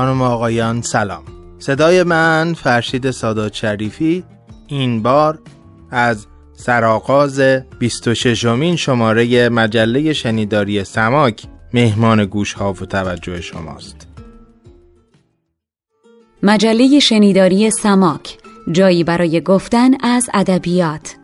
[0.00, 1.22] خانم آقایان سلام.
[1.58, 4.24] صدای من فرشید سادات شریفی
[4.66, 5.38] این بار
[5.90, 7.40] از سرآغاز
[7.78, 11.42] 26 مین شماره مجله شنیداری سماک
[11.74, 14.06] مهمان گوش ها و توجه شماست.
[16.42, 18.38] مجله شنیداری سماک
[18.72, 21.16] جایی برای گفتن از ادبیات.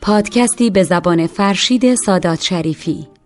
[0.00, 3.17] پادکستی به زبان فرشید سادات شریفی.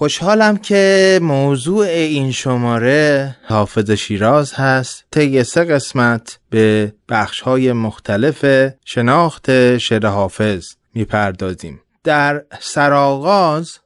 [0.00, 5.04] خوشحالم که موضوع این شماره حافظ شیراز هست.
[5.10, 8.44] طی سه قسمت به بخش های مختلف
[8.84, 11.80] شناخت شعر حافظ می‌پردازیم.
[12.04, 13.78] در سرآغاز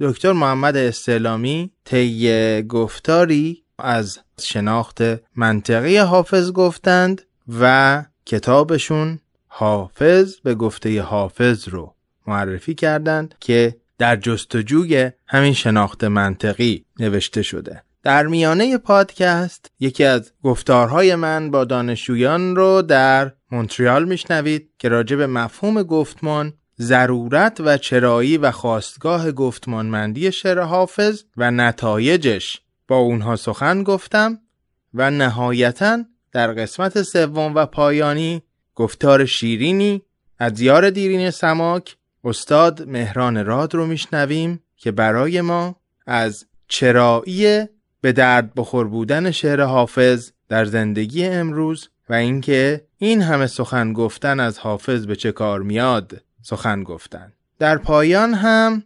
[0.00, 5.02] دکتر محمد استعلامی طی گفتاری از شناخت
[5.36, 7.22] منطقی حافظ گفتند
[7.60, 11.94] و کتابشون حافظ به گفته حافظ رو
[12.26, 17.82] معرفی کردند که در جستجوی همین شناخت منطقی نوشته شده.
[18.02, 25.16] در میانه پادکست یکی از گفتارهای من با دانشجویان رو در مونتریال میشنوید که راجع
[25.16, 33.36] به مفهوم گفتمان ضرورت و چرایی و خواستگاه گفتمانمندی شعر حافظ و نتایجش با اونها
[33.36, 34.38] سخن گفتم
[34.94, 38.42] و نهایتا در قسمت سوم و پایانی
[38.74, 40.02] گفتار شیرینی
[40.38, 47.64] از یار دیرین سماک استاد مهران راد رو میشنویم که برای ما از چرایی
[48.00, 54.40] به درد بخور بودن شعر حافظ در زندگی امروز و اینکه این همه سخن گفتن
[54.40, 57.32] از حافظ به چه کار میاد سخن گفتن.
[57.58, 58.82] در پایان هم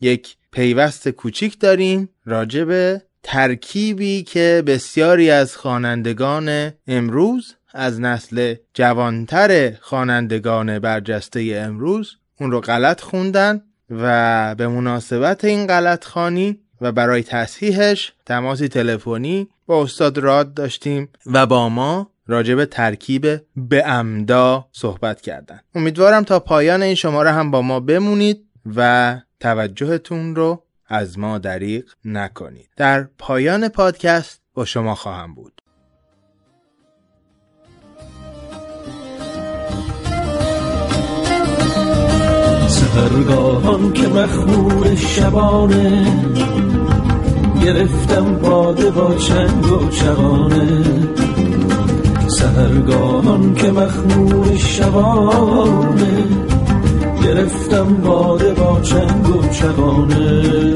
[0.00, 9.72] یک پیوست کوچیک داریم راجع به ترکیبی که بسیاری از خوانندگان امروز از نسل جوانتر
[9.80, 17.22] خوانندگان برجسته امروز اون رو غلط خوندن و به مناسبت این غلط خانی و برای
[17.22, 25.20] تصحیحش تماسی تلفنی با استاد راد داشتیم و با ما راجب ترکیب به امدا صحبت
[25.20, 25.60] کردن.
[25.74, 28.44] امیدوارم تا پایان این شماره هم با ما بمونید
[28.76, 32.68] و توجهتون رو از ما دریغ نکنید.
[32.76, 35.57] در پایان پادکست با شما خواهم بود.
[42.94, 46.06] سهرگاهان که مخمور شبانه
[47.64, 50.84] گرفتم باده با چنگ و چغانه.
[52.28, 56.24] سهرگاهان که مخمور شبانه
[57.24, 60.74] گرفتم باده با چنگ و چغانه.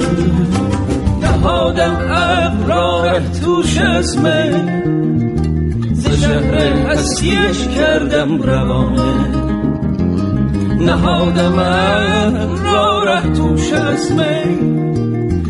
[1.23, 4.53] نهادم ابرار توش از می
[5.95, 6.55] ز شهر
[6.87, 9.52] هستیش کردم روانه.
[10.85, 11.59] نهادم
[12.73, 14.73] را ره توش از می.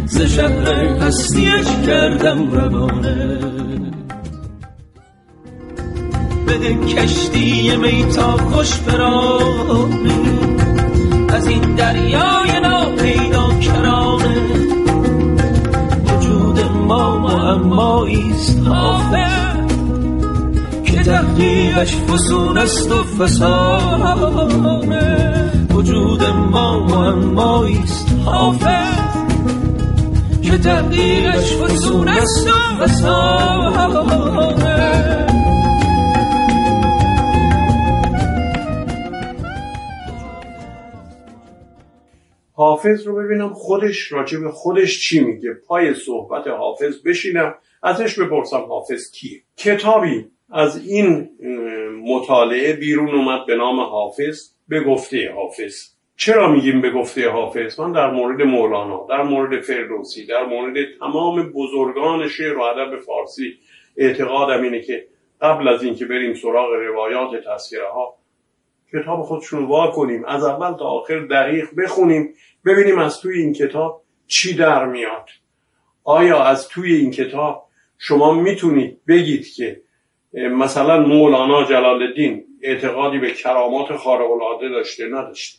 [0.07, 3.39] ز شهر هستیش کردم روانه.
[6.49, 10.13] بده کشتی می تا خوش برانه
[11.29, 14.37] از این دریای ناپیدا کرانه.
[16.07, 19.32] وجود ما معماییست حافظ.
[21.13, 24.53] تحقیقش فسون است و فسانه.
[25.71, 29.17] وجود ما معماییست حافظ.
[30.43, 34.03] که تحقیقش فسون است و فسانه.
[42.53, 45.55] حافظ رو ببینم خودش راجع به خودش چی میگه.
[45.67, 49.43] پای صحبت حافظ بشینم ازش بپرسم حافظ کیه.
[49.57, 50.33] کتابی.
[50.53, 51.29] از این
[52.05, 55.89] مطالعه بیرون اومد به نام حافظ به گفته حافظ.
[56.17, 61.43] چرا میگیم به گفته حافظ؟ من در مورد مولانا در مورد فردوسی در مورد تمام
[61.43, 63.59] بزرگان شعر و ادب فارسی
[63.97, 65.07] اعتقادم اینه که
[65.41, 68.15] قبل از اینکه بریم سراغ روایات تذکره ها
[68.93, 72.35] کتاب خودشون وا کنیم از اول تا آخر دقیق بخونیم
[72.65, 75.29] ببینیم از توی این کتاب چی در میاد.
[76.05, 77.69] آیا از توی این کتاب
[77.99, 79.81] شما می‌تونید بگید که
[80.35, 85.59] مثلا مولانا جلال الدین اعتقادی به کرامات خارق العاده داشته نداشته.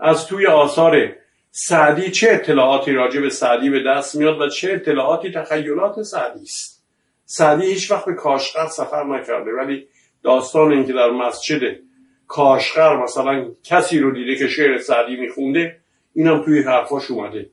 [0.00, 1.12] از توی آثار
[1.50, 6.84] سعدی چه اطلاعاتی راجع به سعدی به دست میاد و چه اطلاعاتی تخیلات سعدی است؟
[7.24, 9.86] سعدی هیچ وقت به کاشغر سفر نکرده ولی
[10.22, 11.76] داستان اینکه در مسجد
[12.26, 15.76] کاشغر مثلا کسی رو دیده که شعر سعدی میخونده
[16.14, 17.50] اینم توی حرفاش اومده.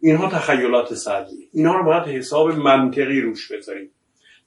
[0.00, 1.48] اینها تخیلات سعدی.
[1.52, 3.90] اینها رو باید حساب منطقی روش بذاریم.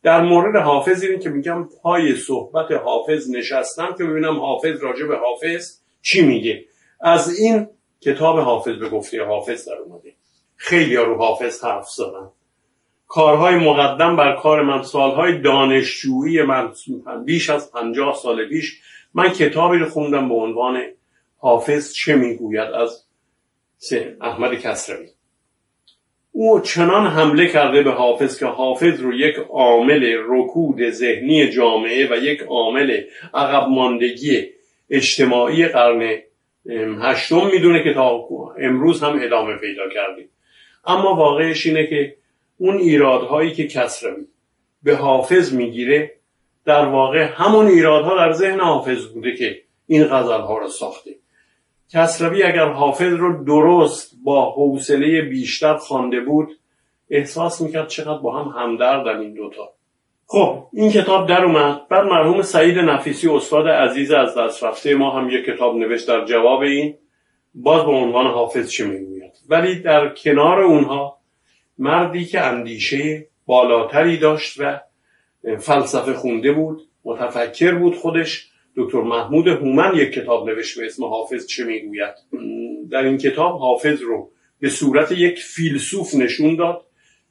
[0.03, 5.17] در مورد حافظ اینه که میگم پای صحبت حافظ نشستم که ببینم حافظ راجع به
[5.17, 6.65] حافظ چی میگه.
[7.01, 7.67] از این
[8.01, 10.13] کتاب حافظ به گفته حافظ در اومده.
[10.55, 12.29] خیلی رو حافظ حرف زدن.
[13.07, 16.73] کارهای مقدم بر کار من سالهای دانشجویی من
[17.25, 18.81] بیش از پنجاه سال پیش
[19.13, 20.81] من کتابی رو خوندم به عنوان
[21.37, 23.05] حافظ چه می‌گوید از
[24.21, 25.09] احمد کسروی.
[26.39, 32.15] او چنان حمله کرده به حافظ که حافظ رو یک عامل رکود ذهنی جامعه و
[32.15, 33.01] یک عامل
[33.33, 34.43] عقب ماندگی
[34.89, 36.17] اجتماعی قرن
[37.01, 38.27] هشتم می‌دونه که تا
[38.59, 40.29] امروز هم ادامه پیدا کردیم
[40.85, 42.15] اما واقعش اینه که
[42.57, 44.25] اون ایرادهایی که کسروی
[44.83, 46.11] به حافظ می‌گیره
[46.65, 51.11] در واقع همون ایرادها در ذهن حافظ بوده که این غزلها رو ساخته.
[51.93, 56.49] کسروی اگر حافظ رو درست با حوصله بیشتر خوانده بود
[57.09, 59.69] احساس می‌کرد چقدر با هم همدردن این دوتا.
[60.25, 61.87] خب این کتاب در اومد.
[61.89, 64.95] بعد مرحوم سعید نفیسی استاد عزیز از دست رفته.
[64.95, 66.95] ما هم یک کتاب نوشت در جواب این.
[67.55, 71.17] باز به عنوان حافظ چه می‌گوید؟ ولی در کنار اونها
[71.77, 74.79] مردی که اندیشه بالاتری داشت و
[75.59, 81.45] فلسفه خونده بود متفکر بود خودش دکتر محمود هومن یک کتاب نوشت به اسم حافظ
[81.45, 82.13] چه می‌گوید؟
[82.91, 84.29] در این کتاب حافظ رو
[84.59, 86.85] به صورت یک فیلسوف نشون داد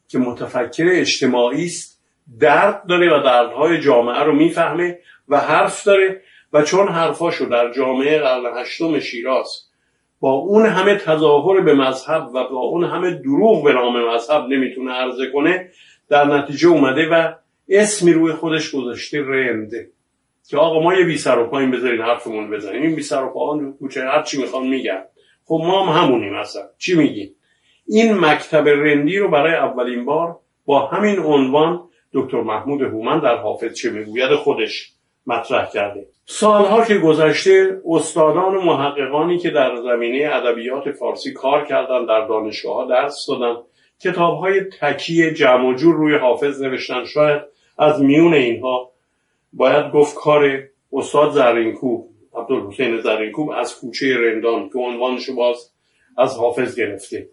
[0.09, 2.03] که متفکر اجتماعی است
[2.41, 4.99] درد داره و دردهای جامعه رو می‌فهمه
[5.29, 6.23] و حرف داره
[6.53, 9.63] و چون حرفاشو در جامعه قرن هشتم شیراز
[10.21, 14.93] با اون همه تظاهر به مذهب و با اون همه دروغ به نام مذهب نمی‌تونه
[14.93, 15.71] عرضه کنه
[16.09, 17.33] در نتیجه اومده و
[17.69, 19.91] اسمی روی خودش گذاشته رنده.
[20.49, 23.33] که آقا ما یه بی سر و پایین بذارین حرفمون بزنیم این بی سر و
[23.33, 25.03] پایین کوچه هر چی می‌خوان میگن.
[25.45, 26.63] خب ما هم همونیم اصلا.
[26.79, 27.35] چی میگیم؟
[27.89, 31.81] این مکتب رندی رو برای اولین بار با همین عنوان
[32.13, 34.93] دکتر محمود هومن در حافظ چه می‌گوید خودش
[35.27, 36.07] مطرح کرده.
[36.27, 42.89] سالها که گذشته استادان و محققانی که در زمینه ادبیات فارسی کار کردن در دانشگاه
[42.89, 43.61] درس دادن
[44.01, 47.05] کتاب های تکی جمع جور روی حافظ نوشتن.
[47.05, 47.43] شاید
[47.79, 48.93] از میون اینها
[49.53, 55.71] باید گفت کار استاد زرینکوب عبدالحسین زرینکوب از کوچه رندان که عنوانشو باز
[56.19, 57.29] از حافظ گرفته.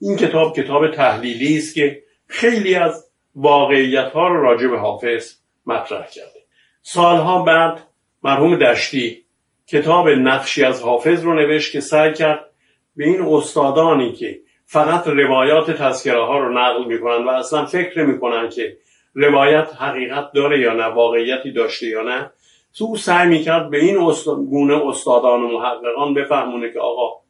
[0.00, 5.34] این کتاب کتاب تحلیلی است که خیلی از واقعیت ها رو راجع به حافظ
[5.66, 6.40] مطرح کرده.
[6.82, 7.80] سالها بعد
[8.22, 9.24] مرحوم دشتی
[9.66, 12.50] کتاب نقشی از حافظ رو نوشت که سعی کرد
[12.96, 18.48] به این استادانی که فقط روایات تذکره ها رو نقل می‌کنن و اصلا فکر می‌کنن
[18.48, 18.76] که
[19.14, 22.30] روایت حقیقت داره یا نه؟ واقعیتی داشته یا نه؟
[22.78, 24.12] تو سعی می‌کرد به این
[24.50, 27.22] گونه استادان و محققان بفهمونه که آقا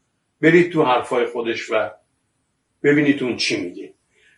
[0.43, 1.91] برید تو حرفای خودش و
[2.83, 3.95] ببینید اون چی میگه.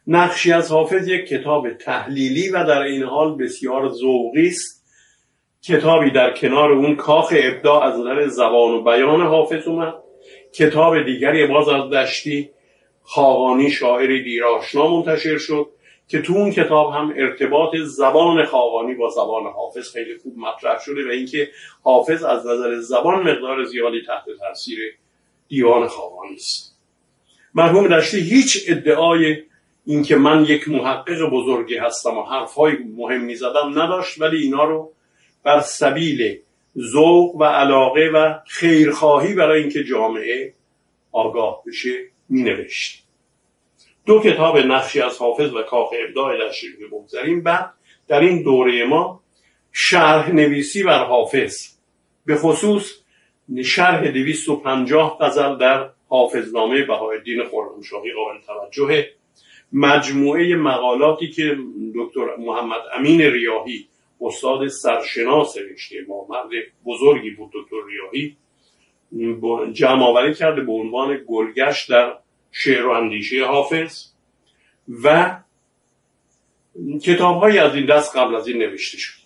[0.06, 4.84] نقشی از حافظ یک کتاب تحلیلی و در این حال بسیار ذوقی است.
[5.62, 9.94] کتابی در کنار اون کاخ ابداع از نظر زبان و بیان حافظ اومد.
[10.54, 12.50] کتاب دیگری باز از دشتی
[13.02, 15.66] خاقانی شاعری دیراشنا منتشر شد.
[16.08, 21.06] که تو اون کتاب هم ارتباط زبان خاقانی با زبان حافظ خیلی خوب مطرح شده
[21.06, 21.48] و اینکه
[21.82, 24.78] حافظ از نظر زبان مقدار زیادی تحت تاثیر
[25.48, 26.78] دیوان خاقانی است
[27.54, 29.36] مرحوم دشتی هیچ ادعای
[29.86, 34.92] اینکه من یک محقق بزرگی هستم و حرفهای مهمی زدم نداشت ولی اینا رو
[35.42, 36.38] بر سبیل
[36.78, 40.54] ذوق و علاقه و خیرخواهی برای اینکه جامعه
[41.12, 41.94] آگاه بشه
[42.28, 43.03] می نوشت.
[44.06, 47.70] دو کتاب نقشی از حافظ و کاخ ابداع در شیرین بگذاریم بعد
[48.08, 49.20] در این دوره ما
[49.72, 51.68] شرح نویسی بر حافظ
[52.26, 52.92] به خصوص
[53.64, 59.06] شرح 250 غزل در حافظنامه بهاءالدین خرمشاهی قابل توجه.
[59.72, 61.58] مجموعه مقالاتی که
[61.94, 63.88] دکتر محمد امین ریاهی
[64.20, 66.50] استاد سرشناس رشته ما مرد
[66.86, 68.36] بزرگی بود دکتر ریاهی
[69.72, 72.14] جمع آوری کرده به عنوان گلگشت در
[72.56, 74.04] شعر و اندیشه حافظ
[75.04, 75.36] و
[77.02, 79.18] کتاب های از این دست قبل از این نوشته شد.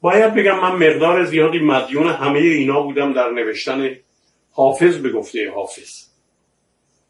[0.00, 3.90] باید بگم من مقدار زیادی مدیون همه اینا بودم در نوشتن
[4.52, 6.06] حافظ به گفته حافظ.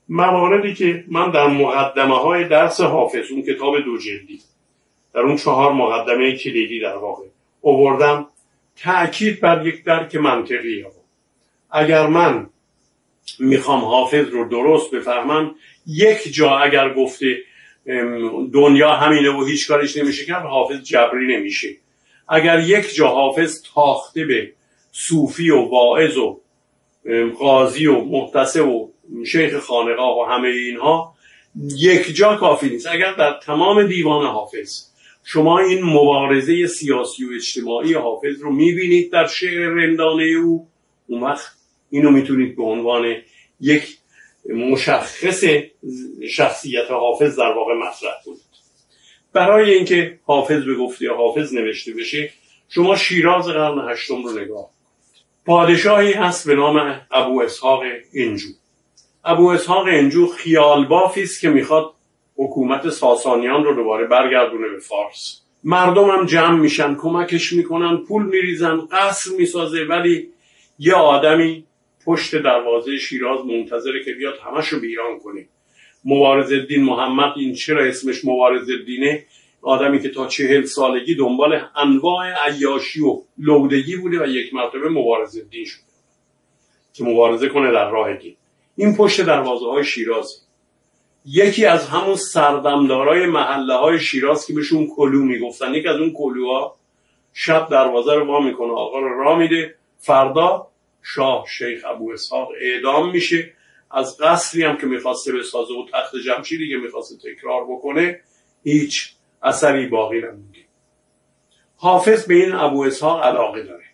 [0.09, 4.41] مواردی که من در مقدمه های درس حافظ اون کتاب دو جلدی
[5.15, 7.25] در اون چهار مقدمه کلیدی در واقع
[7.61, 8.27] اووردم
[8.77, 10.85] تأکید بر یک درک منطقی
[11.71, 12.51] اگر من
[13.39, 15.55] می‌خوام حافظ رو درست بفهمم.
[15.87, 17.37] یک جا اگر گفته
[18.53, 21.69] دنیا همینه و هیچ کارش نمیشه کرد حافظ جبری نمیشه.
[22.29, 24.53] اگر یک جا حافظ تاخته به
[24.93, 26.41] صوفی و واعظ و
[27.39, 28.91] قاضی و محتسب و
[29.27, 31.15] شیخ خانقاه و همه اینها
[31.77, 32.87] یک جا کافی نیست.
[32.87, 34.87] اگر در تمام دیوان حافظ
[35.25, 40.69] شما این مبارزه سیاسی و اجتماعی حافظ رو می‌بینید در شعر رندانه او
[41.07, 41.62] اون وقت
[41.93, 43.17] اینو می‌تونید به عنوان
[43.61, 43.99] یک
[44.49, 45.45] مشخص
[46.31, 48.39] شخصیت حافظ در واقع مطرح بود
[49.33, 52.31] برای اینکه حافظ به گفته حافظ نوشته بشه
[52.69, 54.71] شما شیراز قرن هشتم رو نگاه
[55.47, 57.83] پادشاهی هست به نام ابو اسحاق
[58.15, 58.49] انجو.
[59.25, 61.95] ابو اسحاق انجو خیال بافی است که می‌خواد
[62.37, 65.41] حکومت ساسانیان رو دوباره برگردونه به فارس.
[65.65, 70.29] مردم هم جمع میشن کمکش می‌کنن پول میریزن قصر می‌سازه ولی
[70.79, 71.65] یه آدمی
[72.07, 75.47] پشت دروازه شیراز منتظره که بیاد همش رو بیران کنه.
[76.05, 79.25] مبارز الدین محمد این چرا اسمش مبارز الدینه؟
[79.63, 85.37] آدمی که تا چهل سالگی دنبال انواع عیاشی و لودگی بوده و یک مرتبه مبارز
[85.37, 85.83] الدین شده.
[86.93, 88.37] که مبارزه کنه در راه دین.
[88.77, 90.47] این پشت دروازه های شیراز
[91.27, 95.75] یکی از همون سردمدارای محله های شیراز که بهشون کلو می‌گفتن.
[95.75, 96.77] یک از اون کلوها
[97.33, 98.73] شب دروازه رو وا می‌کنه.
[98.73, 99.75] آقا رو را میده.
[99.99, 100.67] فردا
[101.03, 103.53] شاه شیخ ابو اسحاق اعدام میشه.
[103.91, 108.21] از قصری هم که می‌خواسته بسازه و تخت جمشیدی که می‌خواسته تکرار بکنه
[108.65, 110.59] هیچ اثری باقی نمونده.
[111.77, 113.85] حافظ به این ابو اسحاق علاقه داره.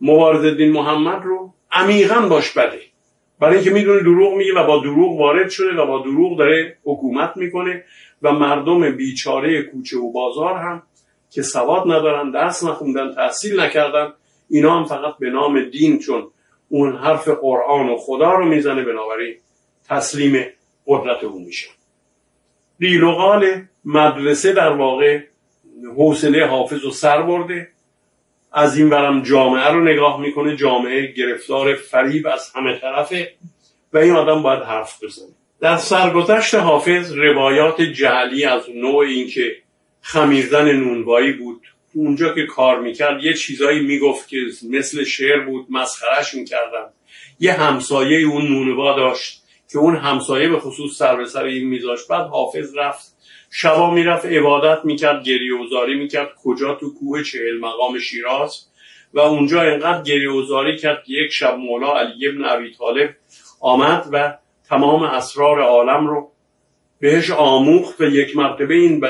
[0.00, 2.80] مبارز الدین محمد رو عمیقا باش بده.
[3.40, 7.36] برای اینکه می‌دونه دروغ میگه و با دروغ وارد شده و با دروغ داره حکومت
[7.36, 7.84] می‌کنه
[8.22, 10.82] و مردم بیچاره کوچه و بازار هم
[11.30, 14.12] که سواد ندارن درس نخوندن تحصیل نکردن
[14.52, 16.30] اینا هم فقط به نام دین چون
[16.68, 19.34] اون حرف قرآن و خدا رو می‌زنه بنابراین
[19.88, 20.46] تسلیم
[20.86, 21.68] قدرت او میشه.
[22.80, 23.04] قیل
[23.84, 25.20] مدرسه در واقع
[25.96, 27.68] حوصله حافظ رو سر برده
[28.52, 33.34] از این برم جامعه رو نگاه می‌کنه جامعه گرفتار فریب از همه طرفه
[33.92, 35.34] و این آدم باید حرف بزنه.
[35.60, 39.56] در سرگذشت حافظ روایات جعلی از نوع اینکه
[40.00, 41.51] خمیردن نونوایی بود
[41.94, 44.36] اونجا که کار می‌کرد یه چیزایی می‌گفت که
[44.70, 46.86] مثل شعر بود مسخرش می‌کردن
[47.40, 52.08] یه همسایه اون نونوا داشت که اون همسایه به خصوص سر به سر این میذاشت.
[52.08, 53.16] بعد حافظ رفت.
[53.50, 56.28] شبا می‌رفت عبادت می‌کرد گریه وزاری می‌کرد.
[56.44, 58.66] کجا تو کوه چهل مقام شیراز؟
[59.14, 63.16] و اونجا انقدر گریه وزاری کرد یک شب مولا علی ابن ابی طالب
[63.60, 64.34] آمد و
[64.68, 66.32] تمام اسرار عالم رو
[67.00, 69.00] بهش آموخت و یک مرتبه این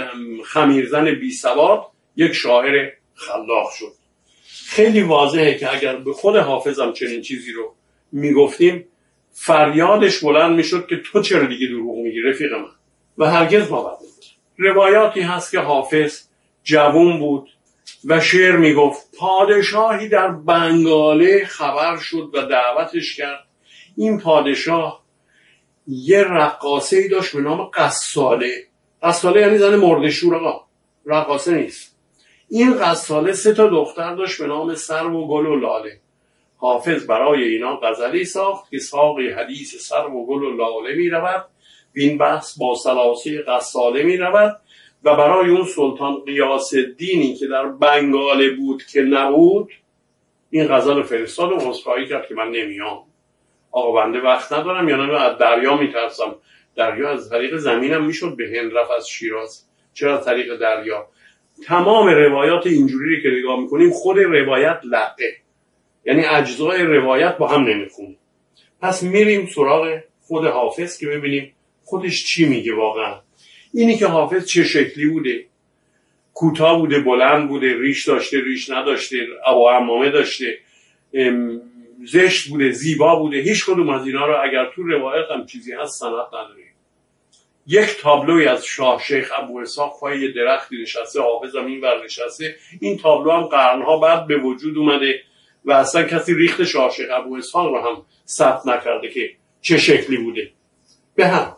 [0.44, 3.92] خمیرزن بی سواد یک شاعر خلاق شد.
[4.66, 7.74] خیلی واضحه که اگر به خود حافظم چنین چیزی رو
[8.12, 8.84] می‌گفتیم
[9.32, 12.68] فریادش بلند می‌شد که تو چرا دیگه دروغ میگی رفیق من؟
[13.18, 13.96] و هرگز باور
[14.56, 16.22] روایاتی هست که حافظ
[16.64, 17.50] جوون بود
[18.04, 23.44] و شعر می‌گفت پادشاهی در بنگاله خبر شد و دعوتش کرد.
[23.96, 25.02] این پادشاه
[25.86, 28.66] یه رقاصه ای داشت به نام قصاله.
[29.02, 30.66] قصاله یعنی زن مرده شور آقا.
[31.06, 31.91] رقاصه نیست.
[32.54, 36.00] این قصاله سه تا دختر داشت به نام سرو و گل و لاله.
[36.56, 41.44] حافظ برای اینا غزلی ساخت که ساقی حدیث سرو و گل و لاله می رود
[41.94, 44.60] این بحث با سلاسی قصاله می رود
[45.04, 49.70] و برای اون سلطان قیاس دینی که در بنگاله بود که نبود
[50.50, 53.04] این غزل فرستاد و عذرخواهی کرد که من نمیام.
[53.70, 56.34] آقا بنده وقت ندارم یا نه از دریا میترسم.
[56.76, 59.64] دریا از طریق زمینم می‌شد به هند رفت از شیراز.
[59.94, 61.06] چرا طریق دریا؟
[61.66, 65.36] تمام روایات اینجوری که نگاه می‌کنیم خود روایت لقه
[66.04, 68.16] یعنی اجزای روایت با هم نمیخون
[68.80, 71.52] پس میریم سراغ خود حافظ که ببینیم
[71.84, 73.20] خودش چی میگه واقعا.
[73.74, 75.44] اینی که حافظ چه شکلی بوده.
[76.34, 79.16] کوتاه بوده بلند بوده ریش داشته ریش نداشته
[79.46, 80.58] ابا امامه داشته
[82.04, 83.36] زشت بوده زیبا بوده.
[83.36, 86.61] هیچ کدوم از اینا رو اگر تو روایت هم چیزی هست سند نداره.
[87.66, 92.56] یک تابلوی از شاه شیخ ابو اسحاق پای درختی نشسته حافظ هم این بر نشسته.
[92.80, 95.22] این تابلو هم قرنها بعد به وجود اومده
[95.64, 100.16] و اصلا کسی ریخت شاه شیخ ابو اسحاق رو هم ثبت نکرده که چه شکلی
[100.16, 100.50] بوده.
[101.14, 101.56] به هم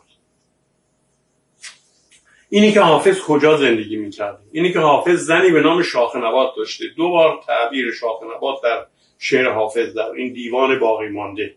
[2.48, 6.84] اینی که حافظ کجا زندگی می‌کرده اینی که حافظ زنی به نام شاخ نبات داشته.
[6.96, 8.86] دو بار تعبیر شاخ نبات در
[9.18, 11.54] شعر حافظ در این دیوان باقی مانده.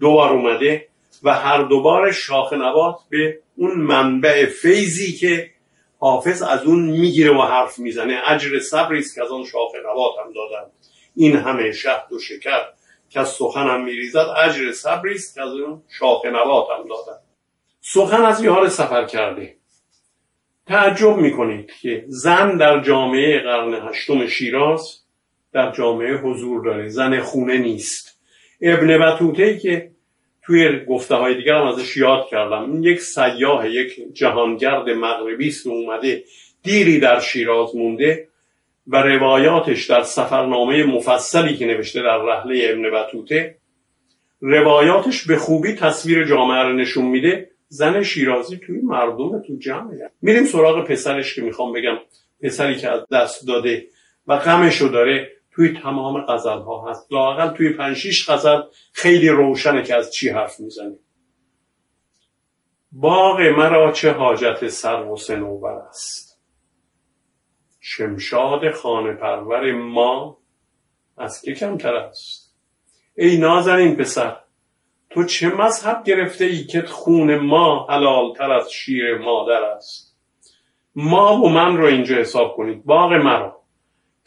[0.00, 0.88] دو بار اومده
[1.22, 5.50] و هر دوبار شاخ نبات به اون منبع فیضی که
[5.98, 8.20] حافظ از اون می‌گیره و حرف می‌زنه.
[8.26, 10.70] اجر صبری است که از آن شاخ نبات هم دادن.
[11.16, 12.62] این همه شهد و شکر
[13.08, 17.18] که از سخن هم میریزد اجر صبری است که از اون شاخ نبات هم دادن.
[17.80, 19.56] سخن از یار سفر کرده.
[20.66, 25.00] تعجب می‌کنید که زن در جامعه قرن هشتم شیراز
[25.52, 26.88] در جامعه حضور داره.
[26.88, 28.20] زن خونه نیست.
[28.62, 29.90] ابن بطوته که
[30.42, 32.72] توی گفته های دیگر هم ازش یاد کردم.
[32.72, 36.24] این یک سیاه یک جهانگرد مغربی است اومده
[36.62, 38.28] دیری در شیراز مونده
[38.86, 43.56] و روایاتش در سفرنامه مفصلی که نوشته در رحله ابن بطوته
[44.40, 47.50] روایاتش به خوبی تصویر جامعه رو نشون میده.
[47.68, 50.10] زن شیرازی توی مردم تو جمعه.
[50.22, 51.98] میریم سراغ پسرش که می‌خوام بگم
[52.42, 53.86] پسری که از دست داده
[54.26, 55.30] و غمشو داره.
[55.60, 57.12] توی تمام غزل ها هست.
[57.12, 58.60] لاقل توی پنج غزل
[58.92, 60.98] خیلی روشنه که از چی حرف می‌زنه
[62.92, 66.40] باغ مرا چه حاجت سر و سنوبر است.
[67.80, 70.38] شمشاد خانه پرور ما
[71.18, 72.56] از که کمتر است.
[73.16, 74.36] ای نازنین پسر
[75.10, 80.18] تو چه مذهب گرفته ای که خون ما حلال تر از شیر مادر است؟
[80.94, 82.84] ما و من رو اینجا حساب کنید.
[82.84, 83.59] باغ مرا.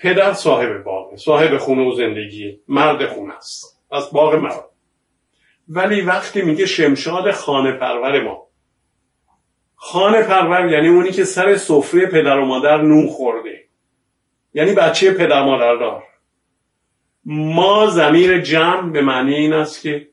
[0.03, 3.81] پدر صاحب باغ صاحب خونه و زندگی مرد خونه است.
[3.91, 4.69] از باغ مرا.
[5.69, 8.47] ولی وقتی میگه شمشاد خانه پرور ما.
[9.75, 13.63] خانه پرور یعنی اونی که سر سفره پدر و مادر نون خورده.
[14.53, 16.03] یعنی بچه پدر مادر دار.
[17.25, 20.07] ما زمیر جمع به معنی این است که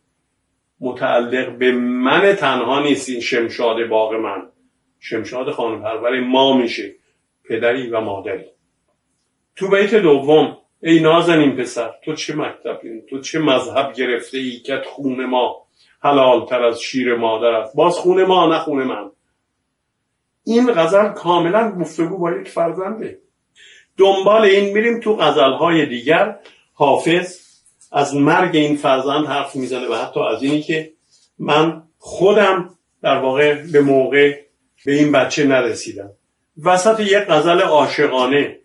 [0.80, 4.42] متعلق به من تنها نیست این شمشاد باغ من.
[4.98, 6.94] شمشاد خانه پرور ما میشه.
[7.44, 8.59] پدری و مادری.
[9.60, 14.82] تو بیت دوم ای نازنین پسر تو چه مکتبی تو چه مذهب گرفته ای که
[14.86, 15.66] خون ما
[16.02, 19.10] حلال تر از شیر مادر است؟ باز خون ما نه خون من.
[20.44, 23.18] این غزل کاملا گفتگو با یک فرزنده.
[23.96, 26.38] دنبال این میریم تو غزلهای دیگر.
[26.74, 27.40] حافظ
[27.92, 30.92] از مرگ این فرزند حرف می‌زنه و حتی از اینی که
[31.38, 34.40] من خودم در واقع به موقع
[34.86, 36.10] به این بچه نرسیدم.
[36.64, 38.60] وسط یک غزل عاشقانه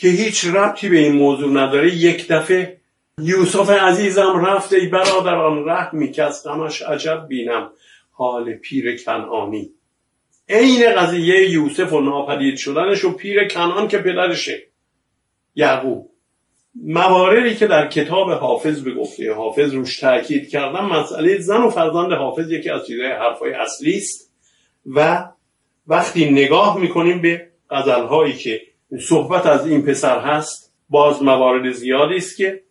[0.00, 1.94] که هیچ ربطی به این موضوع نداره.
[1.94, 2.80] یک دفعه
[3.18, 5.68] یوسف عزیزم رفت ای برادران
[6.18, 7.70] از غمش عجب بینم.
[8.10, 9.70] حال پیر کنعانی.
[10.48, 14.62] عین قضیه یوسف و ناپدید شدنش و پیر کنان که پدرشه
[15.54, 16.10] یعقوب.
[16.84, 22.12] مواردی که در کتاب حافظ به گفته حافظ روش تاکید کردم مسئله زن و فرزند
[22.12, 24.32] حافظ یکی از چیزهای حرفهای اصلی است
[24.86, 25.28] و
[25.86, 32.36] وقتی نگاه می‌کنیم به غزلهایی که صحبت از این پسر هست باز موارد زیادی است
[32.36, 32.62] که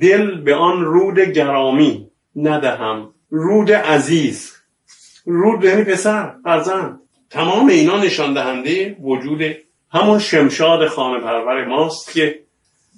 [0.00, 4.52] دل به آن رود گرامی ندهم رود عزیز
[5.24, 7.00] رود یعنی پسر فرزند.
[7.30, 9.40] تمام اینا نشان دهنده وجود
[9.92, 12.42] همون شمشاد خانه پرور ماست که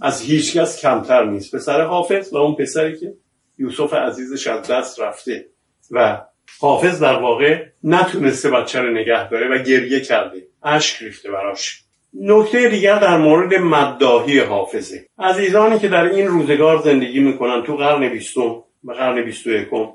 [0.01, 1.55] از هیچکس کمتر نیست.
[1.55, 3.15] پسر حافظ و اون پسری که
[3.59, 5.47] یوسف عزیزش از دست رفته
[5.91, 6.23] و
[6.61, 11.84] حافظ در واقع نتونسته بچه رو نگه داره و گریه کرده اشک ریخته براش.
[12.21, 15.07] نکته دیگر در مورد مداهی حافظه.
[15.19, 19.89] عزیزانی که در این روزگار زندگی می‌کنن تو قرن بیستم و قرن بیست و یکم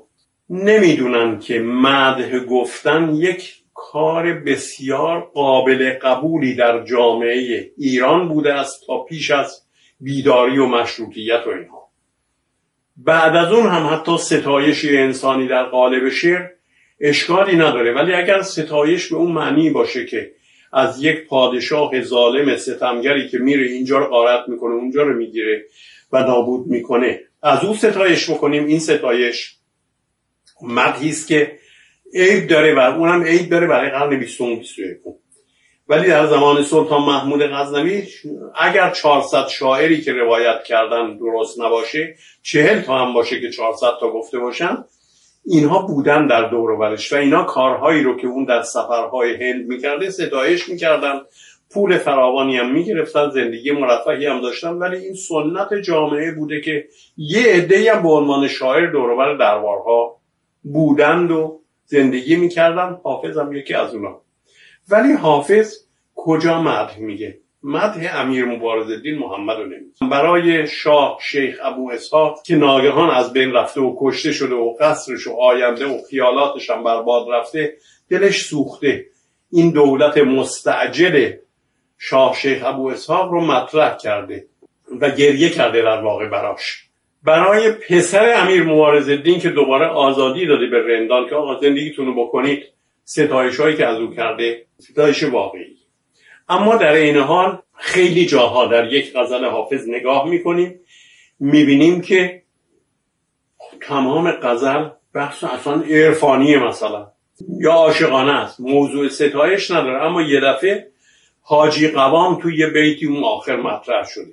[0.50, 9.04] نمی‌دونن که مده گفتن یک کار بسیار قابل قبولی در جامعه ایران بوده است تا
[9.04, 9.62] پیش از
[10.00, 11.90] بیداری و مشروطیت و اینها.
[12.96, 16.46] بعد از اون هم حتی ستایش انسانی در قالب شعر
[17.00, 17.92] اشکالی نداره.
[17.92, 20.30] ولی اگر ستایش به اون معنی باشه که
[20.72, 25.64] از یک پادشاه ظالم ستمگری که میره اینجا رو غارت می‌کنه اونجا رو می‌گیره
[26.12, 27.20] و نابود می‌کنه.
[27.42, 29.54] از او ستایش بکنیم این ستایش
[30.62, 31.58] مدهی است که
[32.14, 34.96] عیب داره و اونم عیب داره برای قرن 20 و 21
[35.88, 38.02] ولی در زمان سلطان محمود غزنوی
[38.54, 44.10] اگر 400 شاعری که روایت کردن درست نباشه چهل تا هم باشه که 400 تا
[44.12, 44.84] گفته باشن
[45.44, 50.68] اینها بودن در دور و اینا کارهایی رو که اون در سفرهای هند می‌کرده ستایش
[50.68, 51.20] می‌کردن.
[51.70, 54.72] پول فراوانی هم می‌گرفتن زندگی مرفهی هم داشتن.
[54.72, 60.20] ولی این سنت جامعه بوده که یه عده هم به عنوان شاعر دورور دربارها
[60.62, 62.98] بودند و زندگی می‌کردن.
[63.02, 64.20] حافظ هم یکی از اونا.
[64.88, 65.74] ولی حافظ
[66.14, 72.42] کجا مدح میگه؟ مدح امیر مبارز الدین محمد رو نمیگه برای شاه شیخ ابو اسحاق
[72.42, 76.84] که ناگهان از بین رفته و کشته شده و قصرش و آینده و خیالاتش هم
[76.84, 77.76] برباد رفته
[78.10, 79.06] دلش سوخته.
[79.52, 81.32] این دولت مستعجل
[81.98, 84.46] شاه شیخ ابو اسحاق رو مطرح کرده
[85.00, 86.84] و گریه کرده در واقع براش.
[87.24, 92.26] برای پسر امیر مبارز الدین که دوباره آزادی داده به رندان که آقا زندگیتون رو
[92.26, 92.64] بکنید
[93.04, 95.79] ستایش هایی که از او کرده ستایش واقعی.
[96.50, 100.80] اما در این حال خیلی جاها در یک غزل حافظ نگاه می‌کنیم
[101.40, 102.42] می‌بینیم که
[103.82, 107.06] تمام غزل بحث اصلا عرفانی مثلا.
[107.60, 110.90] یا عاشقانه است موضوع ستایش نداره اما یه دفعه
[111.42, 114.32] حاجی قوام توی یه بیتی اون آخر مطرح شده.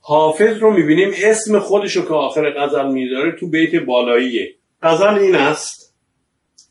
[0.00, 4.54] حافظ رو می‌بینیم اسم خودشو که آخر غزل میداره تو بیت بالاییه.
[4.82, 5.83] غزل این است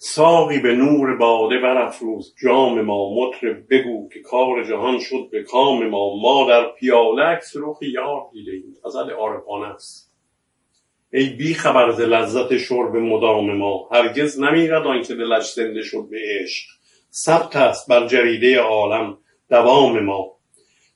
[0.06, 2.36] ساقی به نور باده برافروز.
[2.44, 6.16] جام ما مطرب بگو که کار جهان شد به کام ما.
[6.16, 10.12] ما در پیالکس رخ یار دیده ایم غزل عارفانه است.
[11.13, 13.89] ای بی خبر ز لذت شرب مدام ما.
[13.92, 16.66] هرگز نمیرد آنکه دلش زنده شد به عشق.
[17.13, 19.18] ثبت است بر جریده عالم
[19.50, 20.32] دوام ما.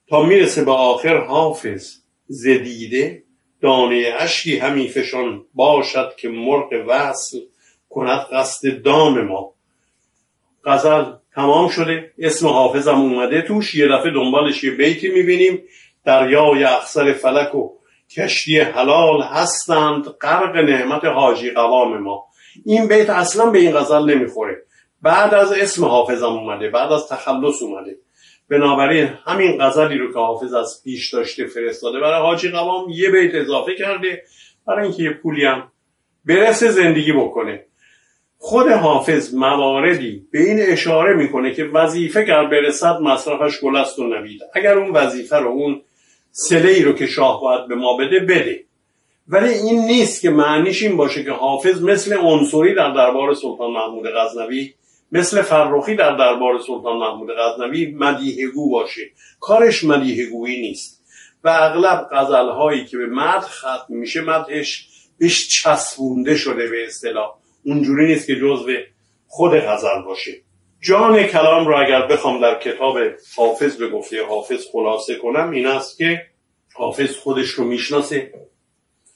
[0.08, 1.94] تا می‌رسه به آخر حافظ
[2.28, 3.24] زدیده
[3.62, 7.38] دانه اشکی همی فشان باشد که مرغ وصل
[7.98, 9.54] کند قصد دام ما.
[10.66, 11.04] غزل
[11.36, 15.64] تمام شده اسم حافظم اومده توش یه دفعه دنبالش یه بیتی می‌بینیم.
[16.06, 17.70] دریای اخسر فلک و
[18.18, 22.26] کشتی حلال هستند غرق نعمت حاجی قوام ما.
[22.66, 24.64] این بیت اصلا به این غزل نمی‌خوره.
[25.02, 27.96] بعد از اسم حافظم اومده بعد از تخلص اومده.
[28.50, 33.36] بنابراین همین غزلی رو که حافظ از پیش داشته فرستاده برای حاجی قوام یه بیت
[33.36, 34.24] اضافه کرده.
[34.68, 35.72] برای اینکه یه پولی هم
[36.26, 37.67] برسه زندگی بکنه.
[38.38, 44.08] خود حافظ مواردی به این اشاره می‌کنه که وظیفه گر برسد مصرفش گل است و
[44.08, 44.42] نوید.
[44.54, 45.82] اگر اون وظیفه رو اون
[46.32, 48.64] سله رو که شاه باید به ما بده بده.
[49.28, 54.06] ولی این نیست که معنیش این باشه که حافظ مثل عنصری در دربار سلطان محمود
[54.16, 54.74] غزنوی
[55.12, 59.02] مثل فرخی در دربار سلطان محمود غزنوی مدیهگو باشه.
[59.40, 61.04] کارش مدیهگویی نیست.
[61.44, 67.36] و اغلب غزلهایی که به مد ختم میشه مدهش بهش چسبونده شده به اصطلاح.
[67.68, 68.72] اونجوری نیست که جزو
[69.28, 70.32] خود غزل باشه.
[70.82, 72.98] جان کلام رو اگر بخوام در کتاب
[73.38, 76.22] حافظ به گفته حافظ خلاصه کنم این است که
[76.74, 78.34] حافظ خودش رو می‌شناسه.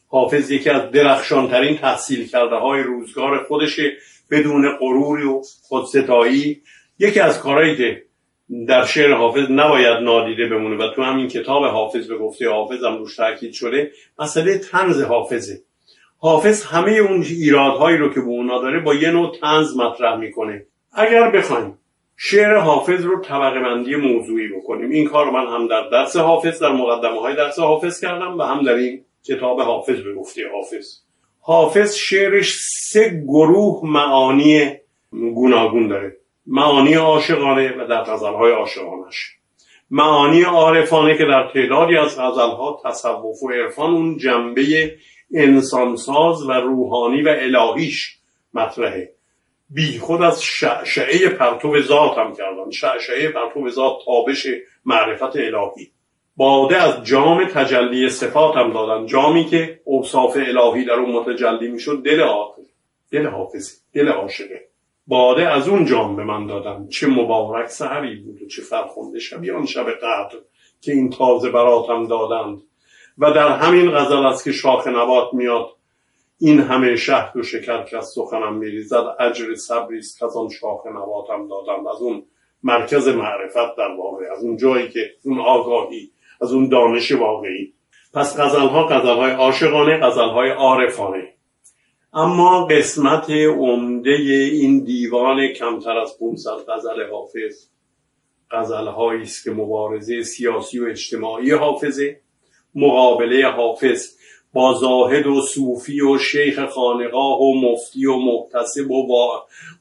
[0.07, 3.91] حافظ یکی از درخشانترین تحصیل کرده های روزگار خودشه
[4.31, 6.61] بدون غروری و خودستایی.
[6.99, 8.03] یکی از کارهایی که
[8.67, 12.97] در شعر حافظ نباید نادیده بمونه و تو همین کتاب حافظ به گفته حافظ هم
[12.97, 15.61] روش تاکید شده مسئله تنز حافظه.
[16.23, 20.65] حافظ همه اون ایرادهایی رو که به اونا داره با یه نوع تنز مطرح می‌کنه.
[20.93, 21.77] اگر بخوایم
[22.17, 26.71] شعر حافظ رو طبقه بندی موضوعی بکنیم این کار من هم در درس حافظ در
[26.71, 30.87] مقدمه های درس حافظ کردم و هم در این کتاب حافظ به گفته حافظ.
[31.41, 34.71] حافظ شعرش سه گروه معانی
[35.11, 36.17] گوناگون داره.
[36.47, 39.35] معانی عاشقانه و در غزلهای عاشقانش.
[39.91, 44.95] معانی عارفانه که در تعدادی از غزلها تصوف و عرفان اون جنبه
[45.33, 48.17] انسانساز و روحانی و الهیش
[48.53, 49.13] مطرحه.
[49.69, 52.71] بی خود از شعشعه پرتو ذات هم کردن.
[52.71, 54.47] شعشعه پرتو ذات تابش
[54.85, 55.91] معرفت الهی.
[56.37, 59.05] باده از جام تجلی صفات هم دادن.
[59.05, 62.65] جامی که اوصاف الهی در اون متجلی می‌شد دل حافظ.
[63.11, 64.67] دل حافظی دل عاشقه.
[65.07, 66.87] باده از اون جام به من دادن.
[66.87, 70.37] چه مبارک سهری بود و چه فرخنده شبی آن شب قدر
[70.81, 72.61] که این تازه براتم دادند.
[73.17, 75.67] و در همین غزل است که شاخ نبات میاد.
[76.39, 80.49] این همه شهد و شکر که از سخنم میریزد اجر صبری است که از آن
[80.49, 82.23] شاخ نباتم دادند از اون
[82.63, 87.73] مرکز معرفت در واقع از اون جایی که اون آگاهی از اون دانش واقعی.
[88.13, 91.33] پس غزل ها غزل های عاشقانه غزل های عارفانه.
[92.13, 94.11] اما قسمت عمده
[94.51, 97.69] این دیوان کمتر از 500 غزل حافظ
[98.51, 102.21] غزل است که مبارزه سیاسی و اجتماعی حافظه.
[102.75, 104.21] مقابله حافظ.
[104.53, 109.07] با زاهد و صوفی و شیخ خانقاه و مفتی و محتسب و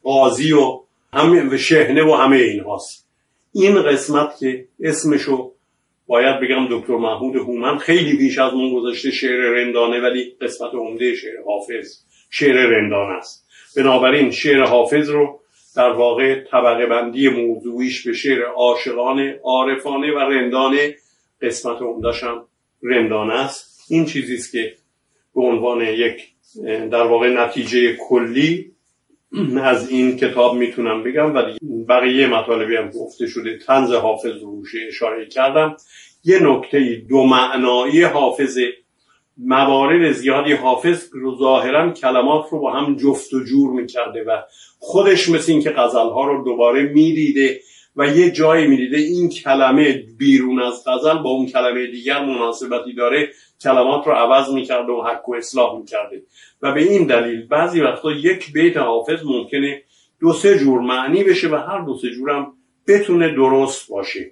[0.02, 0.80] قاضی و
[1.12, 3.08] همه شهنه و همه این هاست
[3.52, 5.52] این قسمت که اسمشو
[6.06, 11.14] باید بگم دکتر محمود هومن خیلی بیش از اون گذاشته شعر رندانه ولی قسمت عمده
[11.14, 13.46] شعر حافظ شعر رندانه است.
[13.76, 15.40] بنابراین شعر حافظ رو
[15.76, 20.96] در واقع طبقه بندی موضوعیش به شعر عاشقانه عارفانه و رندانه
[21.42, 22.46] قسمت عمدهشم
[22.82, 23.86] رندانه است.
[23.88, 24.74] این چیزی است که
[25.34, 26.22] به عنوان یک
[26.64, 28.72] در واقع نتیجه کلی
[29.62, 31.42] از این کتاب می‌تونم بگم و
[31.88, 33.58] بقیه مطالبی هم گفته شده.
[33.66, 35.76] تنز حافظ روشه اشاره کردم.
[36.24, 38.58] یه نکته دو معنایی حافظ
[39.38, 44.42] موارد زیادی حافظ رو ظاهرا کلمات رو با هم جفت و جور می‌کرده و
[44.78, 47.60] خودش مثل اینکه غزلها رو دوباره می‌دیده
[48.00, 53.28] و یه جایی می‌دیده این کلمه بیرون از غزل با اون کلمه دیگر مناسبتی داره.
[53.62, 56.22] کلمات رو عوض می‌کرده و حک و اصلاح می‌کرده.
[56.62, 59.82] و به این دلیل بعضی وقتا یک بیت حافظ ممکنه
[60.20, 62.52] دو سه جور معنی بشه و هر دو سه جورم
[62.88, 64.30] بتونه درست باشه.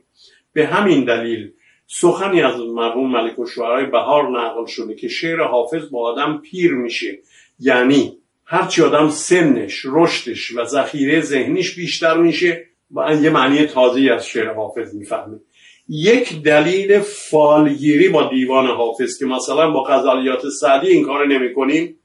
[0.52, 1.52] به همین دلیل
[1.86, 6.74] سخنی از مرحوم ملک و شعرهای بهار نقل شده که شعر حافظ با آدم پیر
[6.74, 7.18] میشه.
[7.60, 14.54] یعنی هرچی آدم سنش رشدش و ذخیره ذهنیش بیشتر میشه یه معنی تازه از شعر
[14.54, 15.40] حافظ می‌فهمه
[15.88, 21.98] یک دلیل فالگیری با دیوان حافظ که مثلا با غزلیات سعدی این کار نمی کنیم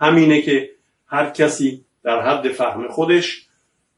[0.00, 0.70] همینه که
[1.06, 3.46] هر کسی در حد فهم خودش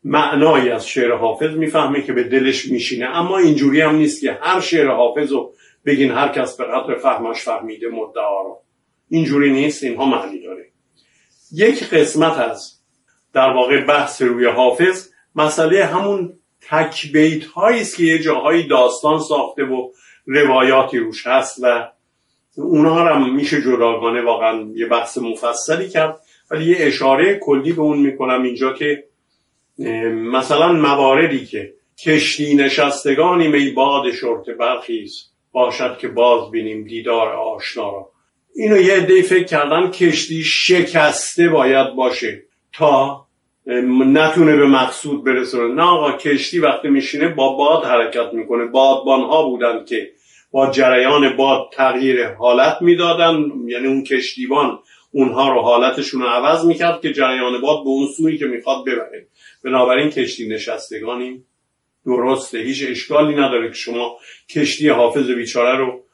[0.05, 3.07] معنایی از شعر حافظ می‌فهمه که به دلش میشینه.
[3.07, 5.53] اما اینجوری هم نیست که هر شعر حافظ رو
[5.87, 8.61] بگین هر کس به قدر فهمش فهمیده مدعا رو.
[9.09, 10.64] اینجوری نیست اینها معنی داره.
[11.53, 12.79] یک قسمت از
[13.33, 16.33] در واقع بحث روی حافظ مسئله همون
[16.68, 19.90] تکبیت هایی است که یه جاهایی داستان ساخته و
[20.27, 21.88] روایاتی روش هست و
[22.57, 27.99] اونها هم میشه جداگانه واقعا یه بحث مفصلی کرد ولی یه اشاره کلی به اون
[27.99, 29.05] می‌کنم اینجا که
[30.12, 37.90] مثلا مواردی که کشتی نشستگانی می باد شرط برخیز باشد که باز بینیم دیدار آشنا
[37.90, 38.11] را.
[38.55, 42.42] اینو یه عده فکر کردن کشتی شکسته باید باشه
[42.73, 43.27] تا
[43.66, 45.75] نتونه به مقصود برسونه.
[45.75, 48.64] نه آقا کشتی وقتی میشینه با باد حرکت می‌کنه.
[48.64, 50.11] بادبان ها بودن که
[50.51, 53.44] با جریان باد تغییر حالت می‌دادن.
[53.66, 54.79] یعنی اون کشتیبان
[55.12, 59.27] اونها رو حالتشون رو عوض می‌کرد که جریان باد به اون سوی که می‌خواد ببره.
[59.64, 61.44] بنابراین کشتی نشستگانی.
[62.07, 64.16] درسته هیچ اشکالی نداره که شما
[64.51, 66.05] کشتی حافظ بیچاره رو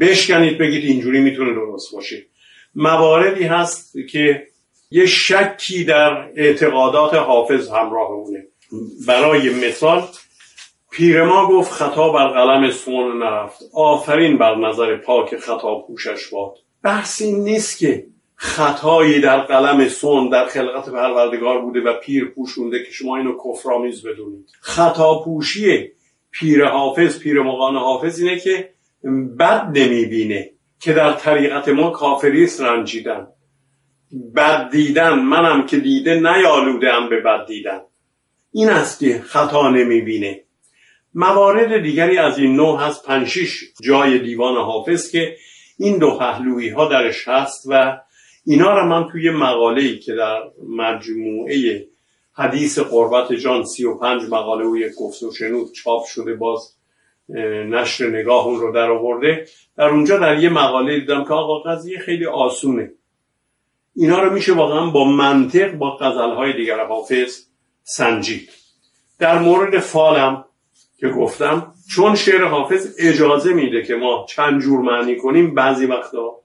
[0.00, 2.26] بشکنید بگید اینجوری می‌تونه درست باشه.
[2.74, 4.46] مواردی هست که
[4.90, 8.46] یه شکی در اعتقادات حافظ همراه اونه
[9.06, 10.02] برای مثال
[10.90, 13.62] پیر ما گفت خطا بر قلم سون نرفت.
[13.74, 16.54] آفرین بر نظر پاک خطا پوشش باد.
[16.82, 22.84] بحث این نیست که خطایی در قلم سون در خلقت پروردگار بوده و پیر پوشونده
[22.84, 24.48] که شما اینو کفرآمیز بدونید.
[24.60, 25.92] خطا پوشی
[26.30, 28.70] پیر حافظ پیر مقان حافظ اینه که
[29.38, 30.50] بد نمی‌بینه
[30.80, 33.26] که در طریقت ما کافریست رنجیدن.
[34.36, 37.80] بد دیدن منم که دیده نیالودم به بد دیدن.
[38.52, 40.44] این است که خطا نمی‌بینه.
[41.14, 45.36] موارد دیگری از این نوع هست پنشیش جای دیوان حافظ که
[45.78, 48.00] این دو پهلویی ها درش هست و
[48.46, 51.86] اینا رو من توی مقاله ای که در مجموعه
[52.32, 56.76] حدیث قربت جان سی و پنج مقاله و یک گفت و شنود چاپ شده باز
[57.68, 59.46] نشر نگاه اون رو در آورده.
[59.76, 62.92] در اونجا در یه مقاله دیدم که آقا قضیه خیلی آسونه.
[64.00, 65.96] اینا رو میشه واقعا با منطق با
[66.36, 67.46] های دیگر حافظ
[67.82, 68.48] سنجید.
[69.18, 70.44] در مورد فالم
[70.98, 76.40] که گفتم چون شعر حافظ اجازه میده که ما چند جور معنی کنیم بعضی وقتا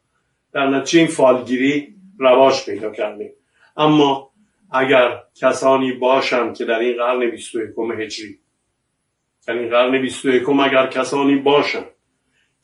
[0.53, 3.31] در نتیجه این فالگیری رواج پیدا کردیم.
[3.77, 4.31] اما
[4.71, 8.39] اگر کسانی باشند که در این قرن 21 هجری
[9.47, 11.85] در این قرن 21 اگر کسانی باشند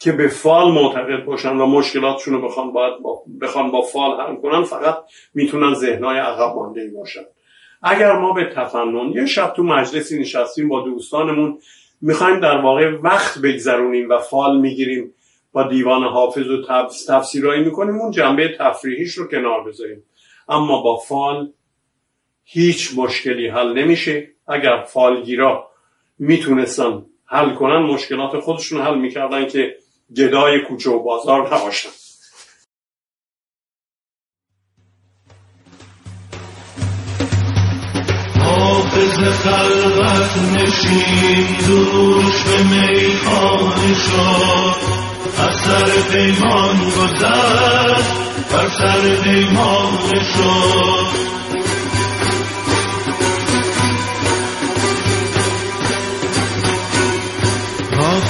[0.04, 4.36] که به فال معتقد باشن و مشکلاتشون رو بخوان, باید با بخوان با فال حل
[4.36, 4.98] کنن فقط
[5.34, 7.22] می‌تونن ذهنهای عقب مانده باشن.
[7.84, 11.60] اگر ما به تفنن یه شب تو مجلسی نشستیم با دوستانمون
[12.02, 15.14] می‌خوایم در واقع وقت بگذرونیم و فال می‌گیریم
[15.52, 20.04] با دیوان حافظ و تفسیرهایی می‌کنیم اون جنبه تفریحیش رو کنار بذاریم.
[20.50, 21.52] اما با فال
[22.44, 24.28] هیچ مشکلی حل نمیشه.
[24.48, 25.68] اگر فالگیرا
[26.20, 29.76] می‌تونستن حل کنن مشکلات خودشون حل می‌کردن که
[30.18, 31.90] گدای کوچه و بازار نباشن.
[38.40, 44.76] حافظ خلوت نشین دوش به میخانه شد
[45.38, 48.14] از سر پیمان گذشت
[48.52, 51.41] بر سر پیمان شد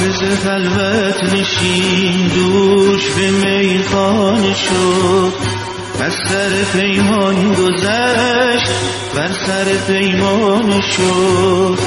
[0.01, 5.33] حافظ خلوت نشین دوش به میخانه شد
[6.01, 8.71] از سر پیمان گذشت
[9.15, 11.77] بر سر پیمان شد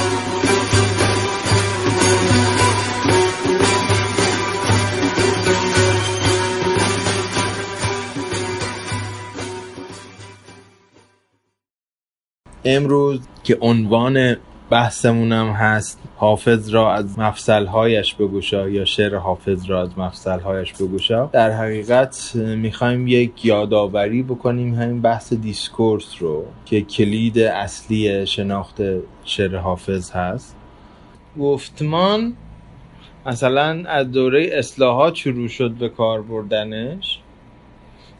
[12.65, 14.37] امروز که عنوان
[14.69, 21.25] بحثمونم هست حافظ را از مفصلهایش بگوشا یا شعر حافظ را از مفصلهایش بگوشا.
[21.25, 28.81] در حقیقت می‌خوایم یک یادآوری بکنیم همین بحث دیسکورس رو که کلید اصلی شناخت
[29.23, 30.55] شعر حافظ هست.
[31.39, 32.33] گفتمان
[33.25, 37.19] مثلا از دوره اصلاحات شروع شد به کار بردنش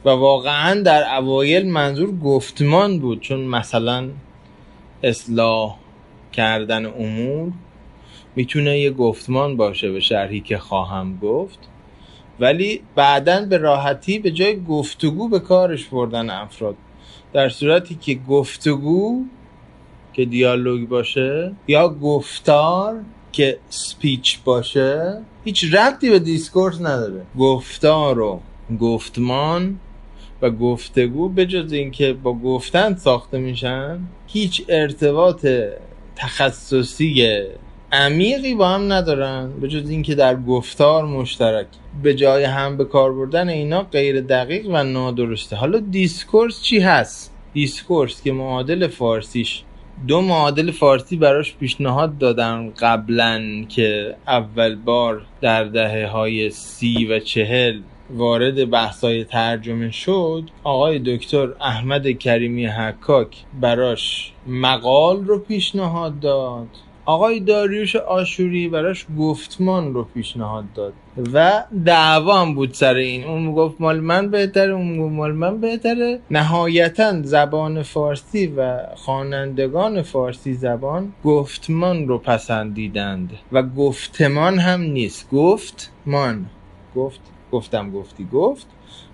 [0.06, 4.10] و واقعا در اوایل منظور گفتمان بود چون مثلا
[5.04, 5.76] اصلاح
[6.36, 7.52] کردن امور
[8.36, 11.60] می‌تونه یه گفتمان باشه به شرحی که خواهم گفت
[12.40, 16.76] ولی بعدا به راحتی به جای گفتگو به کارش بردن افراد.
[17.34, 19.24] در صورتی که گفتگو
[20.14, 22.96] که دیالوگ باشه یا گفتار
[23.32, 27.26] که speech باشه هیچ ربطی به discourse نداره.
[27.40, 28.40] گفتار و
[28.80, 29.80] گفتمان
[30.42, 35.46] و گفتگو به جز اینکه با گفتن ساخته میشن هیچ ارتباط
[36.16, 37.44] تخصصی
[37.92, 41.68] عمیقی با هم ندارن به جز اینکه در گفتار مشترک
[42.04, 45.56] به جای هم به کار بردن اینا غیر دقیق و نادرسته.
[45.56, 49.64] حالا discourse چی هست؟ discourse که معادل فارسیش.
[50.08, 57.20] دو معادل فارسی براش پیشنهاد دادن قبلا که اول بار در دهه های سی و
[57.20, 63.28] چهل وارد بحثای ترجمه شد آقای دکتر احمد کریمی حکاک
[63.62, 66.68] براش مقال رو پیشنهاد داد.
[67.06, 70.94] آقای داریوش آشوری براش گفتمان رو پیشنهاد داد.
[71.34, 73.24] و دعوا هم بود سر این.
[73.24, 76.20] اون گفت مال من بهتره اون گفت مال من بهتره.
[76.32, 83.30] نهایتا زبان فارسی و خوانندگان فارسی زبان گفتمان رو پسندیدند.
[83.52, 85.30] و گفتمان هم نیست.
[85.30, 86.46] گفتمان.
[86.96, 87.20] گفت
[87.52, 88.68] گفتم گفتی گفت.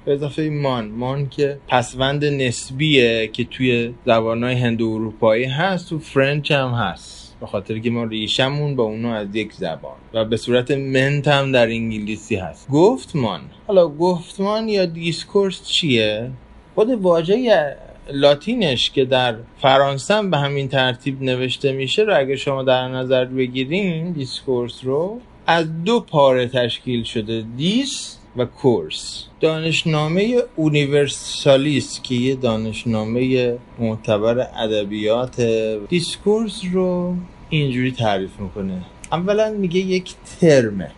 [0.06, 0.88] به اضافه مان.
[0.88, 7.38] مان که پسوند نسبیه که توی زبانهای هند و اروپایی هست تو French هم هست.
[7.40, 9.96] به خاطر که ما ریشمون با اونو از یک زبان.
[10.14, 12.70] و به صورت ment هم در انگلیسی هست.
[12.70, 16.32] گفتمان حالا گفتمان یا discourse چیه؟
[16.76, 17.76] خود واژه
[18.14, 24.12] لاتینش که در فرانسه به همین ترتیب نوشته میشه رو اگه شما در نظر بگیرین
[24.12, 27.46] discourse رو از دو پاره تشکیل شده.
[27.58, 29.24] dis و course.
[29.40, 35.42] دانشنامه Universalis که یه دانشنامه معتبر ادبیات
[35.90, 37.16] discourse رو
[37.50, 38.82] اینجوری تعریف می‌کنه.
[39.12, 40.92] اولا میگه یک term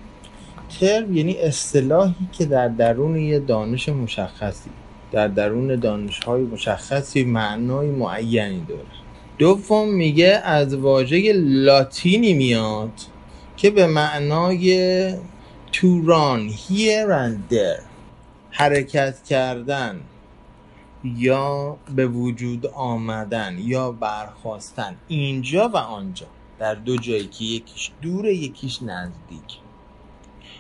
[0.80, 4.70] ه term یعنی اصطلاحی که در درون یه دانش مشخصی
[5.12, 8.82] در درون دانش های مشخصی معنای معینی داره.
[9.38, 12.92] دوم میگه از واژه لاتینی میاد
[13.58, 15.14] که به معنای
[15.74, 17.84] to run here and there.
[18.52, 20.02] حرکت کردن
[21.04, 26.26] یا به وجود آمدن یا برخواستن اینجا و آنجا.
[26.60, 29.60] در دو جایی که یکیش دور یکیش نزدیک.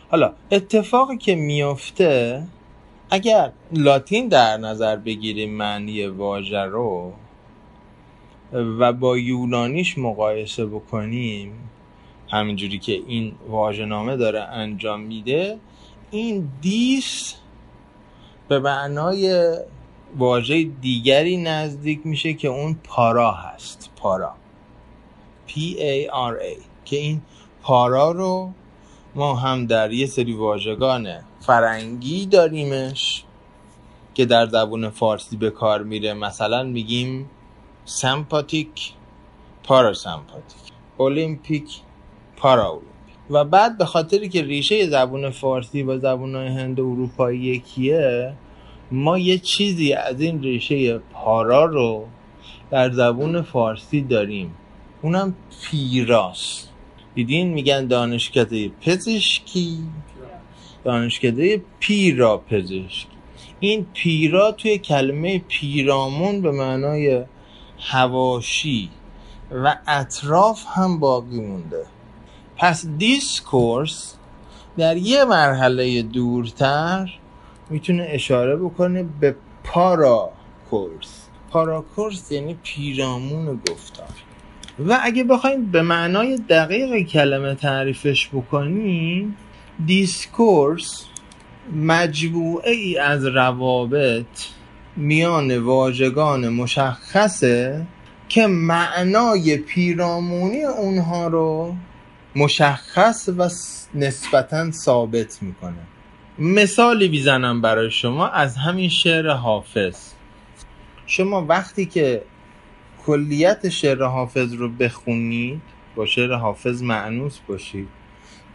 [0.10, 2.43] حالا اتفاقی که میفته
[3.10, 7.13] اگر لاتین در نظر بگیریم معنی واژه رو
[8.54, 11.52] و با یونانیش مقایسه بکنیم
[12.34, 15.60] همینجوری که این واژه‌نامه داره انجام میده
[16.12, 17.36] این دیس
[18.48, 19.54] به معنای
[20.17, 23.91] واژه دیگری نزدیک میشه که اون پارا هست.
[23.96, 24.34] پارا.
[25.48, 26.62] P A R A.
[26.86, 27.22] که این
[27.62, 28.52] پارا رو
[29.15, 31.08] ما هم در یه سری واژگان
[31.39, 33.24] فرنگی داریمش
[34.13, 36.13] که در زبون فارسی به کار میره.
[36.13, 37.30] مثلا میگیم
[37.86, 38.93] سمپاتیک
[39.63, 41.83] پاراسمپاتیک.
[42.44, 48.34] پاراولمپیک و بعد به خاطری که ریشه زبون فارسی با زبون هند و اروپایی یکیه
[48.92, 52.06] ما یه چیزی از این ریشه پارا رو
[52.72, 54.54] در زبون فارسی داریم.
[55.02, 55.36] اونم
[55.72, 56.70] پیراست
[57.16, 59.78] دیدین میگن دانشکده پزشکی؟
[60.84, 63.08] دانشکده پیرا پزشکی.
[63.60, 67.24] این پیرا توی کلمه پیرامون به معنای
[67.80, 68.89] حواشی
[69.52, 71.93] و اطراف هم باقی مونده.
[72.58, 74.16] پس discourse
[74.78, 77.10] در یه مرحله دورتر
[77.70, 80.32] می‌تونه اشاره بکنه به para
[80.70, 84.08] course para course یعنی پیرامون گفتار.
[84.88, 89.38] و اگه بخوایم به معنای دقیق کلمه تعریفش بکنیم
[89.86, 91.06] discourse
[91.76, 94.26] مجموعه ای از روابط
[94.96, 97.86] میان واژگان مشخصه
[98.30, 101.76] که معنای پیرامونی اونها رو
[102.36, 103.50] مشخص و
[103.96, 105.80] نسبتا ثابت می‌کنه.
[106.39, 109.98] مثالی بزنم برای شما از همین شعر حافظ.
[111.06, 112.24] شما وقتی که
[113.06, 115.62] کلیت شعر حافظ رو بخونید
[115.96, 117.88] با شعر حافظ معنوس باشید.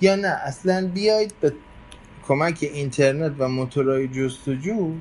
[0.01, 1.53] یا نه اصلا بیاید به
[2.29, 4.93] کمک اینترنت و موتورهای جستجو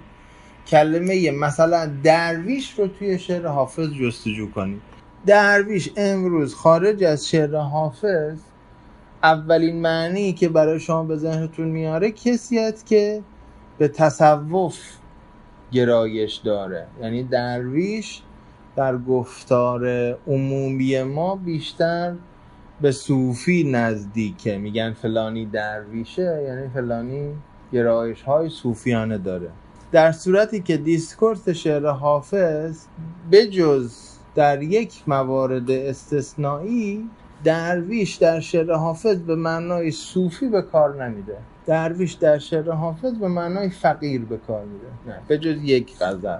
[0.67, 4.81] کلمه مثلا درویش رو توی شعر حافظ جستجو کنید.
[5.25, 8.39] درویش امروز خارج از شعر حافظ
[9.23, 13.23] اولین معنی که برای شما به ذهنتون میاره کسی است که
[13.77, 14.79] به تصوف
[15.71, 16.87] گرایش داره.
[17.01, 18.21] یعنی درویش
[18.75, 19.87] در گفتار
[20.27, 22.13] عمومی ما بیشتر
[22.81, 24.57] به صوفی نزدیکه.
[24.57, 27.29] میگن فلانی درویشه یعنی فلانی
[27.73, 29.49] گرایش های صوفیانه داره.
[29.91, 32.85] در صورتی که دیسکورس شعر حافظ
[33.31, 33.93] بجز
[34.35, 37.09] در یک موارد استثنایی
[37.43, 41.37] درویش در شعر حافظ به معنای صوفی به کار نمیده.
[41.65, 45.19] درویش در شعر حافظ به معنای فقیر به کار میده.
[45.27, 46.37] به جز یک غزل.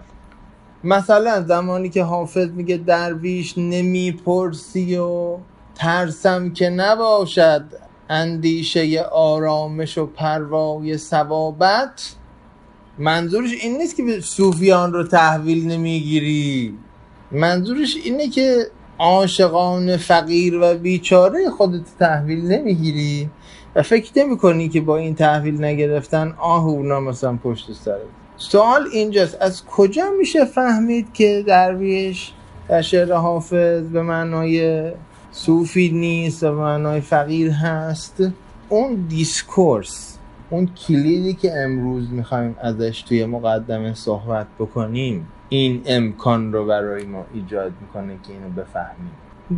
[0.84, 5.38] مثلا زمانی که حافظ میگه درویش نمی‌پرسی و
[5.76, 7.64] ترسم که نباشد
[8.10, 12.16] اندیشه آرامش و پروای ثوابت
[12.98, 16.78] منظورش این نیست که صوفیان رو تحویل نمی‌گیری.
[17.32, 18.68] منظورش اینه که
[19.00, 23.30] عاشقان فقیر و بیچاره خودت تحویل نمی‌گیری
[23.76, 27.98] و فکر نمی کنی که با این تحویل نگرفتن آه اونا مثلا پشت سر.
[28.38, 32.32] سوال اینجاست از کجا میشه فهمید که درویش
[32.68, 34.91] در شعر حافظ به معنای
[35.32, 38.24] صوفی نیست و به معنای فقیر هست؟
[38.70, 40.18] اون discourse
[40.50, 47.26] اون کلیدی که امروز می‌خوایم ازش توی مقدمه صحبت بکنیم این امکان رو برای ما
[47.34, 49.12] ایجاد می‌کنه که اینو بفهمیم.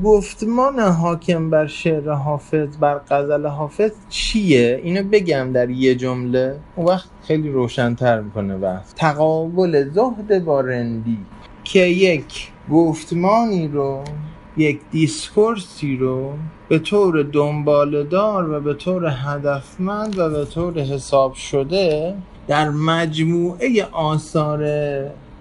[0.03, 6.55] گفتمان حاکم بر شعر حافظ بر غزل حافظ چیه؟ اینو بگم در یه جمله.
[6.75, 8.93] اون وقت خیلی روشنتر می‌کنه بحث.
[8.95, 11.17] تقابل زهد با رندی.
[11.63, 14.03] که یک گفتمانی رو
[14.57, 16.33] یک discourse ی رو
[16.69, 22.15] به طور دنبالدار و به طور هدفمند و به طور حساب شده
[22.47, 24.63] در مجموعه آثار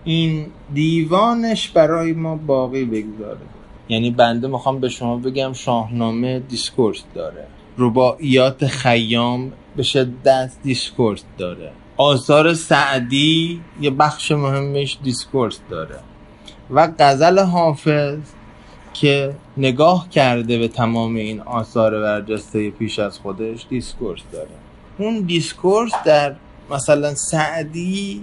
[0.09, 3.38] این دیوانش برای ما باقی بگذاره.
[3.88, 7.46] یعنی بنده می‌خوام به شما بگم شاهنامه discourse داره.
[7.78, 11.72] رباعیات خیام به شدت discourse داره.
[11.96, 15.98] آثار سعدی یه بخش مهمش discourse داره.
[16.70, 18.18] و غزل حافظ
[18.94, 24.48] که نگاه کرده به تمام این آثار برجسته پیش از خودش discourse داره.
[24.98, 26.34] اون discourse در
[26.70, 28.22] مثلا سعدی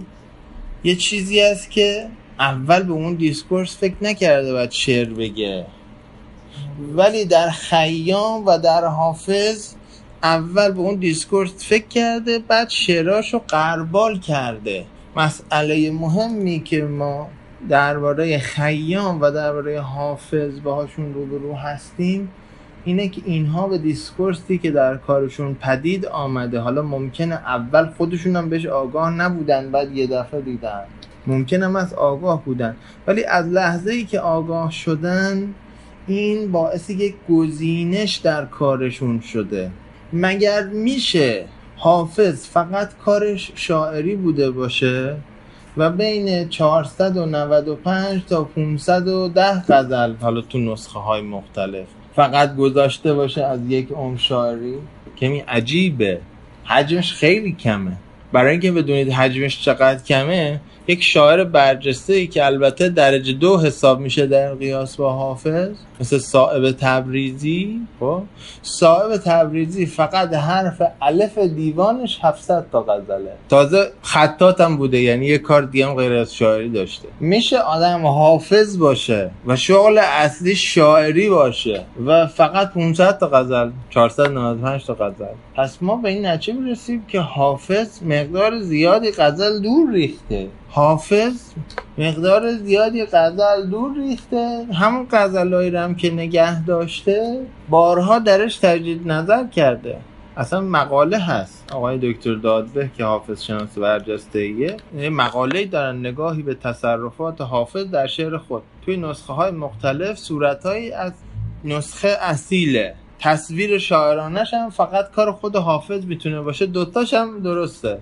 [0.85, 2.07] یه چیزی است که
[2.39, 5.65] اول به اون discourse فکر نکرده باید شعر بگه.
[6.95, 9.73] ولی در خیام و در حافظ
[10.23, 14.85] اول به اون discourse فکر کرده بعد شعراشو غربال کرده.
[15.15, 17.27] مسئله مهمی که ما
[17.69, 22.29] درباره خیام و درباره حافظ باهاشون روبرو هستیم
[22.85, 28.49] اینه که اینها به دیسکورسی که در کارشون پدید آمده حالا ممکنه اول خودشون هم
[28.49, 30.81] بهش آگاه نبودن بعد یه دفعه دیدن.
[31.27, 32.75] ممکنه هم از آگاه بودن.
[33.07, 35.53] ولی از لحظه ای که آگاه شدن
[36.07, 39.71] این باعث یک گزینش در کارشون شده.
[40.13, 45.15] مگر میشه حافظ فقط کارش شاعری بوده باشه
[45.77, 53.59] و بین 495 تا 510 غزل حالا تو نسخه های مختلف فقط گذاشته باشه از
[53.69, 54.75] یک عمر شاعری؟
[55.17, 56.19] کمی عجیبه.
[56.65, 57.97] حجمش خیلی کمه.
[58.31, 63.99] برای اینکه بدونید حجمش چقدر کمه یک شاعر برجسته ای که البته درجه دو حساب
[63.99, 68.21] میشه در قیاس با حافظ مثل صاحب تبریزی خب؟
[68.61, 73.31] صاحب تبریزی فقط حرف الف دیوانش 700 تا غزله.
[73.49, 77.07] تازه خطات هم بوده یعنی یه کار دیگه هم غیر از شاعری داشته.
[77.19, 84.85] میشه آدم حافظ باشه و شغل اصلی شاعری باشه و فقط 500 تا غزل 495
[84.85, 85.25] تا غزل.
[85.55, 90.47] پس ما به این نتیجه می‌رسیم که حافظ مقدار زیادی غزل دور ریخته.
[90.69, 91.33] حافظ
[91.97, 94.65] مقدار زیادی غزل دور ریخته.
[94.73, 99.97] همون غزلایی هم که نگه داشته بارها درش تجدید نظر کرده.
[100.37, 101.71] اصلا مقاله هست.
[101.73, 104.77] آقای دکتر دادبه که حافظ شناس برجسته ایه
[105.09, 108.63] مقاله دارن نگاهی به تصرفات حافظ در شعر خود.
[108.85, 110.65] توی نسخه های مختلف صورت
[110.97, 111.13] از
[111.63, 112.95] نسخه اصیله.
[113.19, 116.65] تصویر شاعرانش هم فقط کار خود حافظ می‌تونه باشه.
[116.65, 117.99] دوتاش هم درسته.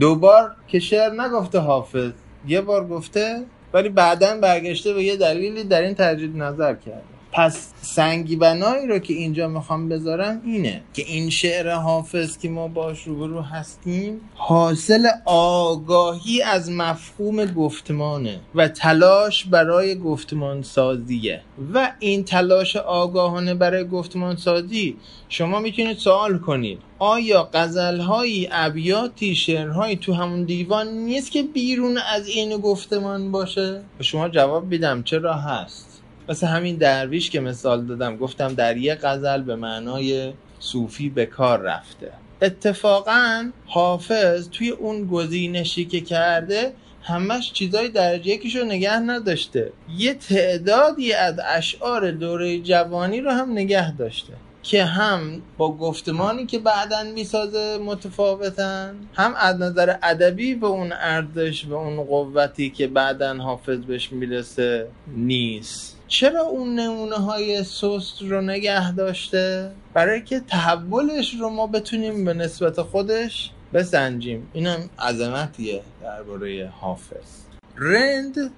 [0.00, 2.12] دوبار که شعر نگفته حافظ
[2.46, 7.17] یه بار گفته ولی بعدا برگشته به یه دلیلی در این تجدید نظر کرده.
[7.38, 12.68] پس سنگی بنایی رو که اینجا می‌خوام بذارم اینه که این شعر حافظ که ما
[12.68, 21.40] باش روبرو هستیم حاصل آگاهی از مفهوم گفتمانه و تلاش برای گفتمان سازیه
[21.74, 24.96] و این تلاش آگاهانه برای گفتمان سازی
[25.28, 32.28] شما می‌تونید سوال کنید آیا غزلهایی ابیاتی شعرهایی تو همون دیوان نیست که بیرون از
[32.28, 35.87] این گفتمان باشه؟ شما جواب بیدم چرا هست؟
[36.28, 41.60] مثل همین درویش که مثال دادم گفتم در یه غزل به معنای صوفی به کار
[41.60, 42.12] رفته.
[42.42, 46.72] اتفاقا حافظ توی اون گزینشی که کرده
[47.02, 49.72] همش چیزای درجه یکیشو نگه نداشته.
[49.96, 56.58] یه تعدادی از اشعار دوره جوانی رو هم نگه داشته که هم با گفتمانی که
[56.58, 63.34] بعدا می‌سازه متفاوتن هم از نظر ادبی به اون ارزش و اون قوتی که بعدا
[63.34, 65.97] حافظ بهش می‌رسه نیست.
[66.08, 72.34] چرا اون نمونه های سست رو نگه داشته؟ برای که تحولش رو ما بتونیم به
[72.34, 74.48] نسبت خودش بسنجیم.
[74.52, 77.42] اینم عظمتیه درباره حافظ.
[77.76, 78.50] رند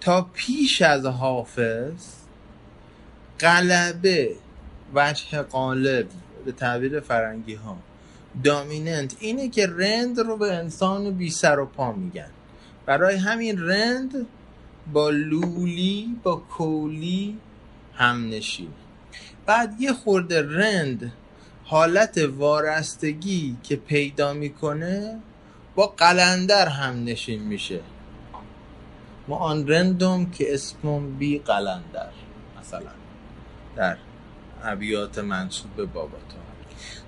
[0.00, 1.92] تا پیش از حافظ
[3.38, 4.30] قلبه
[4.94, 6.06] وجه قالب
[6.44, 7.76] به تعبیر فرنگی ها
[8.44, 9.16] دامیننت.
[9.20, 12.30] اینه که رند رو به انسان بی سر و پا میگن.
[12.86, 14.26] برای همین رند
[14.92, 17.38] با لولی با کولی
[17.94, 18.68] هم نشین.
[19.46, 21.12] بعد یه خورده رند
[21.64, 25.20] حالت وارستگی که پیدا می‌کنه
[25.74, 27.80] با قلندر هم نشین میشه.
[29.28, 32.10] ما آن رندم که اسمم بی قلندر
[32.60, 32.90] مثلا
[33.76, 33.96] در
[34.62, 36.16] ابیات منصوب به بابا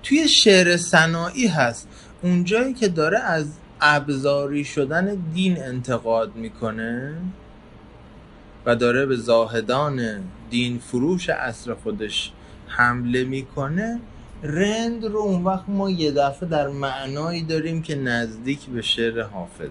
[0.03, 1.87] توی شعر صناعی هست.
[2.21, 3.47] اونجایی که داره از
[3.81, 7.17] ابزاری شدن دین انتقاد می‌کنه
[8.65, 12.31] و داره به زاهدان دین فروش اصر خودش
[12.67, 13.99] حمله می‌کنه
[14.43, 19.69] رند رو اون وقت ما یه دفعه در معنایی داریم که نزدیک به شعر حافظ.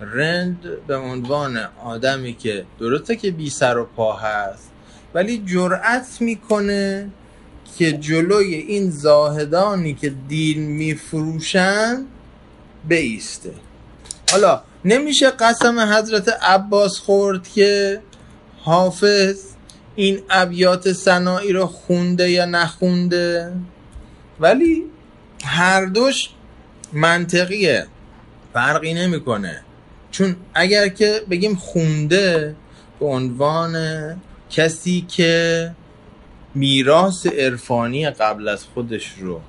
[0.00, 4.70] رند به عنوان آدمی که درسته که بی سر و پا هست
[5.14, 7.10] ولی جرأت می‌کنه
[7.78, 12.04] که جلوی این زاهدانی که دین میفروشن
[12.88, 13.52] بیسته.
[14.30, 18.00] حالا نمیشه قسم حضرت عباس خورد که
[18.62, 19.40] حافظ
[19.96, 23.52] این ابیات سنایی رو خونده یا نخونده؟
[24.40, 24.84] ولی
[25.44, 26.28] هر دوش
[26.92, 27.86] منطقیه
[28.52, 29.62] فرقی نمی‌کنه.
[30.10, 32.56] چون اگر که بگیم خونده
[33.00, 33.76] به عنوان
[34.50, 35.70] کسی که
[36.54, 39.40] میراث عرفانی قبل از خودش رو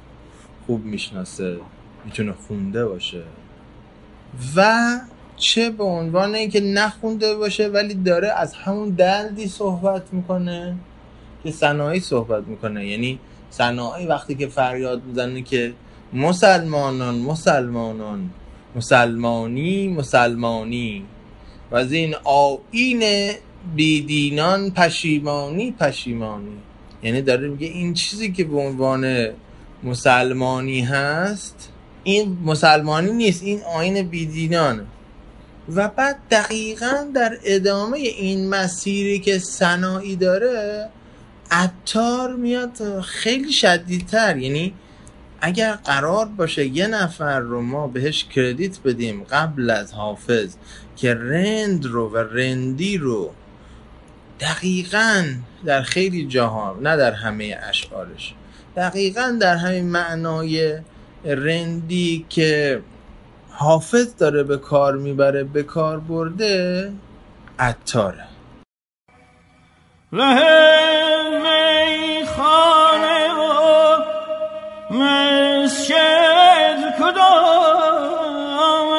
[0.66, 1.58] خوب می‌شناسه
[2.06, 3.24] می‌تونه خونده باشه.
[4.56, 5.00] و
[5.38, 10.76] چه به عنوان اینکه نخونده باشه ولی داره از همون دردی صحبت می‌کنه
[11.44, 12.88] که صناعی صحبت می‌کنه.
[12.88, 13.20] یعنی
[13.50, 15.74] صناعی وقتی که فریاد می‌زنه که
[16.14, 18.30] مسلمانان مسلمانان
[18.76, 21.06] مسلمانی مسلمانی.
[21.72, 23.32] و از این آین
[23.76, 26.58] بیدینان پشیمانی پشیمانی.
[27.04, 29.28] یعنی داره میگه این چیزی که به عنوان
[29.84, 31.70] مسلمانی هست
[32.04, 34.88] این مسلمانی نیست این آین بیدینان
[35.76, 40.90] و بعد دقیقا در ادامه این مسیری که سنایی داره
[41.52, 44.38] عطار میاد خیلی شدیدتر.
[44.38, 44.74] یعنی
[45.42, 50.56] اگر قرار باشه یه نفر رو ما بهش کردیت بدیم قبل از حافظ
[50.96, 53.32] که رند رو و رندی رو
[54.40, 55.26] دقیقا
[55.66, 58.34] در خیلی جاها نه در همه اشعارش
[58.76, 60.80] دقیقا در همین معنای
[61.26, 62.82] رندی که
[63.60, 66.92] حافظ داره به کار می‌بره به کار برده.
[67.60, 68.24] عطاره.
[72.38, 73.98] خانه و
[74.94, 78.92] مسجد کدام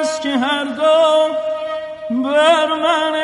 [0.00, 1.28] است که هر دو
[2.10, 3.14] بر من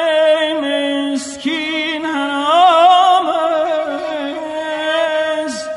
[0.60, 3.26] مسکین حرام
[5.46, 5.70] است؟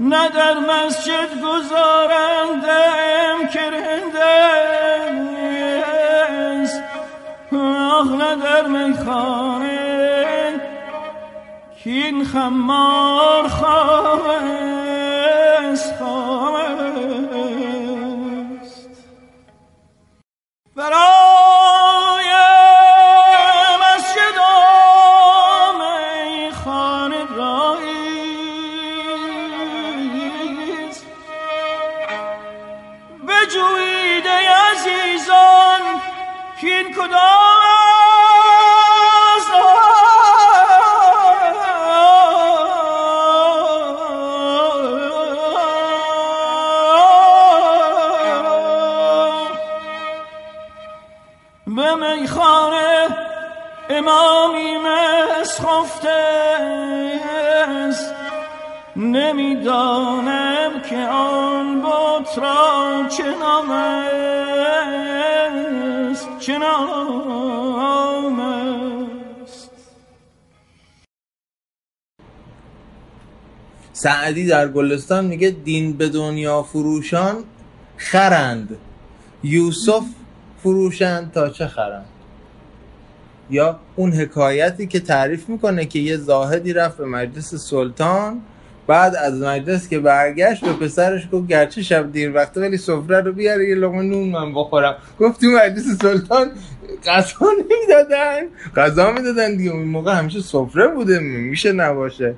[0.00, 2.35] نه در مسجد گذارندم
[8.44, 9.86] در میخانه
[11.86, 14.36] این خمار خامست
[15.98, 17.26] خامست
[20.76, 22.30] برای
[23.82, 24.38] مسجد
[25.78, 27.96] می خانه راییز
[33.28, 34.36] بجویده
[34.70, 35.82] عزیزان
[36.60, 37.45] که این کدام
[55.86, 56.08] مسخفته
[57.68, 58.14] است.
[58.96, 63.98] نمی‌دانم که آن بط را چه نام است.
[66.40, 69.70] چه نام است.
[73.92, 77.44] سعدی در گلستان میگه دین به دنیا فروشان
[77.96, 78.78] خرند.
[79.44, 80.04] یوسف
[80.62, 82.15] فروشند تا چه خرند؟
[83.50, 88.40] یا اون حکایتی که تعریف می‌کنه که یه زاهدی رفت به مجلس سلطان
[88.86, 93.32] بعد از مجلس که برگشت به پسرش گفت گرچه شب دیر وقته ولی سفره رو
[93.32, 94.96] بیاره یه لقمه نون من بخورم.
[95.20, 96.50] گفت تو مجلس سلطان
[97.06, 98.42] غذا نمی‌دادن.
[98.76, 99.70] غذا می‌دادن دیگه.
[99.70, 101.18] اون موقع همیشه سفره بوده.
[101.18, 102.34] میشه نباشه.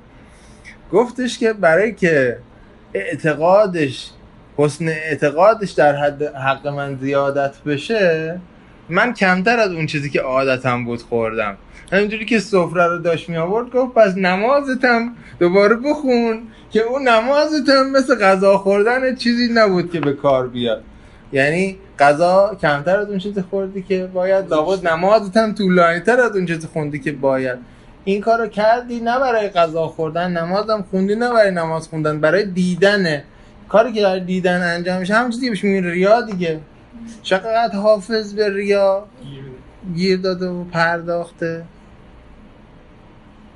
[0.91, 2.37] گفتش که برای که
[2.93, 4.11] اعتقادش
[4.57, 8.39] حسن اعتقادش در حد حق من زیادت بشه
[8.89, 11.57] من کمتر از اون چیزی که عادتم بود خوردم.
[11.91, 17.89] همینجوری که سفره رو داشت می آورد گفت پس نمازتم دوباره بخون که اون نمازتم
[17.93, 20.83] مثل غذا خوردن چیزی نبود که به کار بیاد.
[21.31, 26.35] یعنی غذا کمتر از اون چیزی خوردی که باید لابد نمازت هم طولانی تر از
[26.35, 27.57] اون چیزی خوندی که باید.
[28.03, 33.23] این کارو کردی نه برای غذا خوردن نمازم خوندی نه برای نماز خوندن برای دیدنه
[33.69, 36.59] کاری که در دیدن انجام میشه همون چیزی بهش ریا دیگه.
[37.23, 39.07] چقدر حافظ به ریا.
[39.95, 41.65] گیر داده و پرداخته.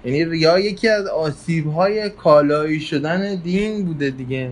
[0.06, 4.52] یعنی ریا یکی از آسیب های کالایی شدن دین بوده دیگه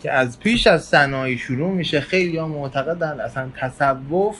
[0.00, 2.00] که از پیش از سنایی شروع میشه.
[2.00, 4.36] خیلی ها معتقدن اصلا تصوف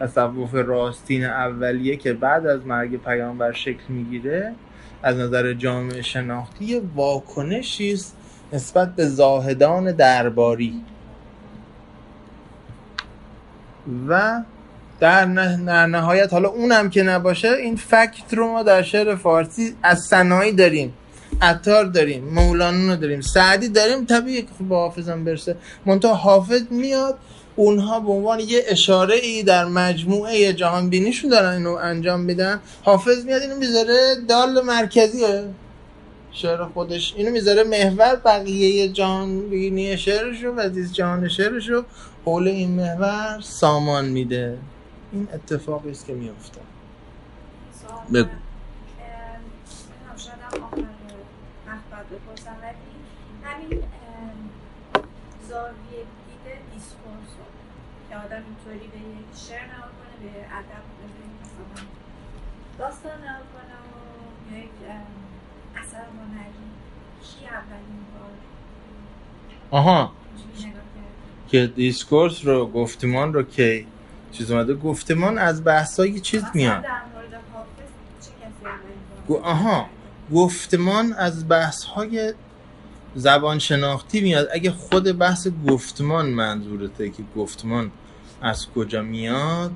[0.00, 4.54] تصوف راستین اولیه که بعد از مرگ پیامبر شکل می‌گیره
[5.02, 8.16] از نظر جامعه شناختی واکنشی است
[8.52, 10.82] نسبت به زاهدان درباری.
[14.08, 14.42] و
[15.00, 15.24] در,
[15.56, 20.52] در نهایت حالا اونم که نباشه این فکت رو ما در شعر فارسی از سنایی
[20.52, 20.94] داریم
[21.42, 25.56] عطار داریم مولانا داریم سعدی داریم طبیعی که با حافظم برسه.
[25.86, 27.18] منتها حافظ میاد
[27.56, 32.60] اونها به عنوان یه اشاره ای در مجموعه جهان بینیشون دارن اینو انجام میدن.
[32.82, 35.44] حافظ میاد اینو می‌ذاره دال مرکزیه.
[36.34, 41.84] شعر خودش اینو می‌ذاره محور بقیه جهان بینی شعرشو و زیست جهان شعرشو
[42.24, 44.58] حول این محور سامان میده.
[45.12, 46.60] این اتفاقی است که میفته
[48.14, 48.28] بگو.
[53.44, 53.82] همین
[55.48, 57.32] زاویه دید discourse
[58.08, 60.84] که آدم اینطوری به یک شعر نگاه کنه به ادب
[61.42, 61.84] مثلا
[62.78, 64.76] داستان نگاه کنه و یک
[65.76, 66.66] اثر هنری
[67.22, 68.04] کی اولین
[69.70, 70.12] بار آها.
[71.48, 73.84] که discourse رو گفتمان رو که
[74.32, 76.84] چیز اومده گفتمان از بحثای چیز میاد.
[79.42, 79.86] آها.
[80.34, 82.34] گفتمان از بحث های
[83.14, 84.48] زبان شناختی میاد.
[84.52, 87.90] اگه خود بحث گفتمان منظورته که گفتمان
[88.42, 89.72] از کجا میاد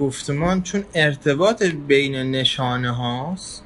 [0.00, 3.64] گفتمان چون ارتباط بین نشانه هاست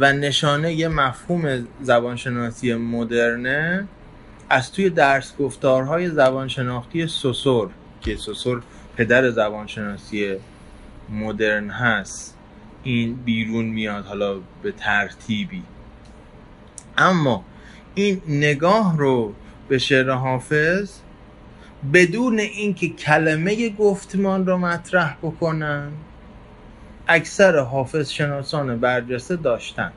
[0.00, 3.88] و نشانه یه مفهوم زبانشناسی مدرنه
[4.50, 7.70] از توی درس گفتارهای زبانشناختی سوسور
[8.00, 8.62] که سوسور
[8.96, 10.36] پدر زبانشناسی
[11.10, 12.36] مدرن هست.
[12.82, 15.62] این بیرون میاد حالا به ترتیبی.
[16.98, 17.44] اما
[17.94, 19.34] این نگاه رو
[19.68, 20.90] به شعر حافظ
[21.92, 25.88] بدون اینکه کلمه گفتمان رو مطرح بکنن
[27.08, 29.92] اکثر حافظ شناسان برجسته داشتن.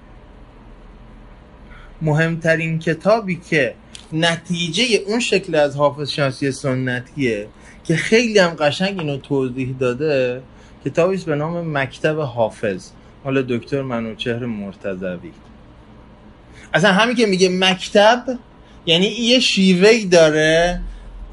[2.02, 3.76] مهمترین کتابی که
[4.14, 7.48] نتیجه اون شکل از حافظ شناسی سنتیه
[7.84, 10.42] که خیلی هم قشنگ اینو توضیح داده
[10.86, 12.90] کتابی به نام مکتب حافظ.
[13.24, 15.32] حالا دکتر منوچهر مرتضوی.
[16.74, 18.24] اصلا همین که میگه مکتب
[18.86, 20.82] یعنی یه شیوهی داره.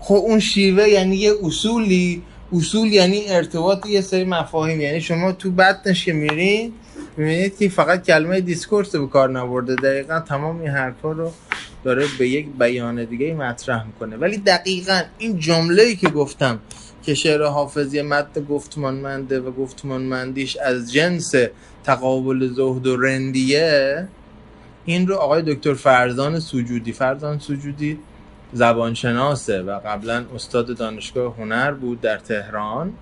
[0.01, 2.22] خب اون شیوه یعنی یه اصولی
[2.53, 4.80] اصول یعنی ارتباط یه سری مفاهیم.
[4.80, 6.72] یعنی شما تو بدنش که میرین
[7.16, 9.74] می‌بینید که فقط کلمه دیسکورس به کار نبرده.
[9.74, 11.32] دقیقا تمام این حرفا رو
[11.84, 14.16] داره به یک بیان دیگه مطرح می‌کنه.
[14.16, 16.59] ولی دقیقا این جمله ای که گفتم
[17.03, 21.34] که شعر حافظی مد گفتمانمنده و گفتمانمندیش از جنس
[21.84, 24.09] تقابل زهد و رندیه
[24.84, 27.99] این رو آقای دکتر فرزان سجودی فرزان سجودی
[28.57, 32.93] زبانشناسه و قبلا استاد دانشگاه هنر بود در تهران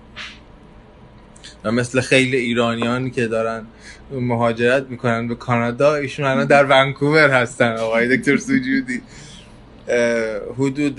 [1.63, 3.65] و مثل خیلی ایرانیانی که دارن
[4.11, 7.77] مهاجرت می‌کنن به کانادا ایشون الان در ونکوور هستن.
[7.77, 9.01] آقای دکتر سجودی
[10.57, 10.95] حدود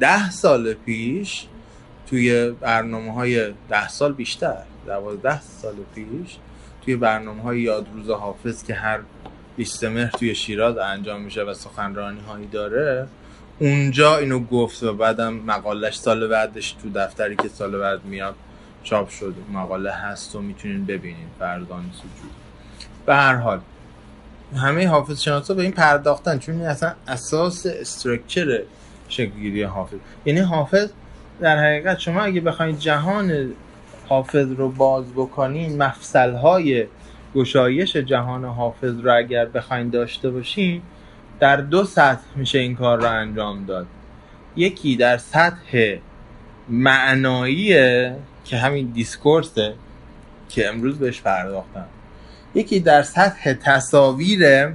[0.00, 1.46] ده سال پیش
[2.06, 6.36] توی برنامه های ده سال بیشتر دوازده سال پیش
[6.84, 9.00] توی برنامه های یادروز حافظ که هر
[9.56, 13.06] 20 مهر توی شیراز انجام میشه و سخنرانی هایی داره.
[13.58, 18.34] اونجا اینو گفت و بعدم مقالش سال بعدش تو دفتری که سال بعد میاد
[18.82, 19.34] چاپ شد.
[19.52, 21.26] مقاله هست و می‌تونین ببینین.
[21.38, 22.30] فردان سجود.
[23.06, 23.60] به هر حال
[24.56, 26.38] همه حافظ شناسا به این پرداختن.
[26.38, 28.62] چون این اصلا اساس استرکچر
[29.08, 29.98] شکلگیری حافظ.
[30.24, 30.88] یعنی حافظ
[31.40, 33.52] در حقیقت شما اگه بخواید جهان
[34.08, 36.86] حافظ رو باز بکنین مفصل های
[37.34, 40.82] گشایش جهان حافظ رو اگر بخواین داشته باشین
[41.40, 43.86] در دو سطح میشه این کار رو انجام داد.
[44.56, 45.96] یکی در سطح
[46.68, 47.68] معنایی
[48.44, 49.74] که همین دیسکورسه
[50.48, 51.86] که امروز بهش پرداختم.
[52.54, 54.68] یکی در سطح تصاویر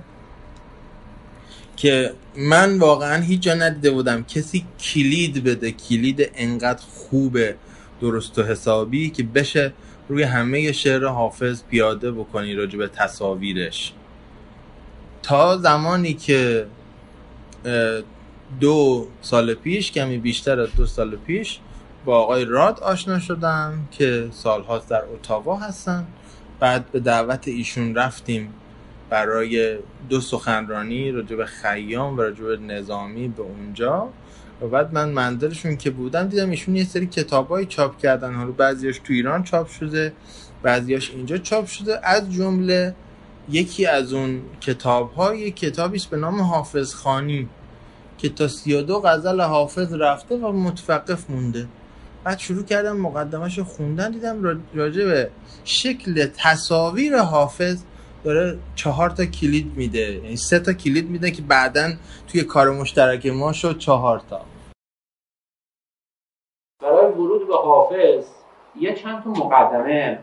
[1.76, 4.24] که من واقعا هیچ جا ندیده بودم.
[4.24, 7.55] کسی کلید بده کلید انقدر خوبه
[8.01, 9.74] درست و حسابی که بشه
[10.10, 13.93] روی همه شعر حافظ پیاده بکنی راجع به تصاویرش.
[15.24, 16.68] تا زمانی که
[18.60, 21.60] دو سال پیش کمی بیشتر از دو سال پیش
[22.05, 26.07] با آقای راد آشنا شدم که سالهاست در اتاوا هستن.
[26.60, 28.53] بعد به دعوت ایشون رفتیم
[29.10, 29.78] برای
[30.10, 34.10] دو سخنرانی راجع به خیام و راجع به نظامی به اونجا.
[34.62, 38.34] و بعد من منظرشون که بودم دیدم ایشون یه سری کتابایی چاپ کردن.
[38.34, 40.14] حالا بعضیاش تو ایران چاپ شده
[40.64, 42.07] بعضیاش اینجا چاپ شده.
[42.07, 42.95] از جمله
[43.49, 47.49] یکی از اون کتاب های کتابی به نام حافظ خانی
[48.18, 51.68] که تا 32 غزل حافظ رفته و متوقف مونده.
[52.24, 55.30] بعد شروع کردم مقدمش خوندن دیدم راجع به
[55.64, 57.78] شکل تصاویر حافظ
[58.24, 60.11] داره چهار تا کلید میده.
[60.13, 61.89] یعنی سه تا کلید میده که بعدا
[62.28, 64.41] توی کار مشترک ما شد چهار تا.
[66.82, 68.26] برای ورود به حافظ
[68.80, 70.20] یه چند تا مقدمه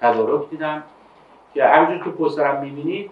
[0.00, 0.84] تدارک دیدم
[1.54, 3.10] که همینجور که پسترم می‌بینید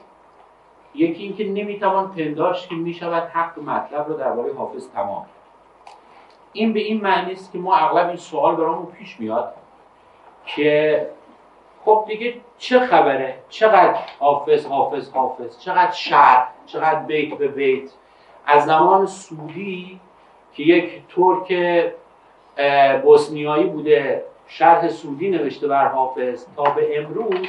[0.95, 5.27] یکی اینکه نمی‌توان پنداشت که می‌شود حق مطلب رو درباره حافظ تمام
[6.53, 9.55] این به این معنی است که ما اغلب این سوال برامون پیش میاد
[10.47, 11.07] که
[11.85, 17.91] خب دیگه چه خبره؟ چقدر حافظ حافظ حافظ؟ چقدر شعر چقدر بیت به بیت؟
[18.47, 20.01] از زمان سودی
[20.55, 21.53] که یک ترک
[23.03, 27.47] بوسنیایی بوده شرح سودی نوشته بر حافظ تا به امروز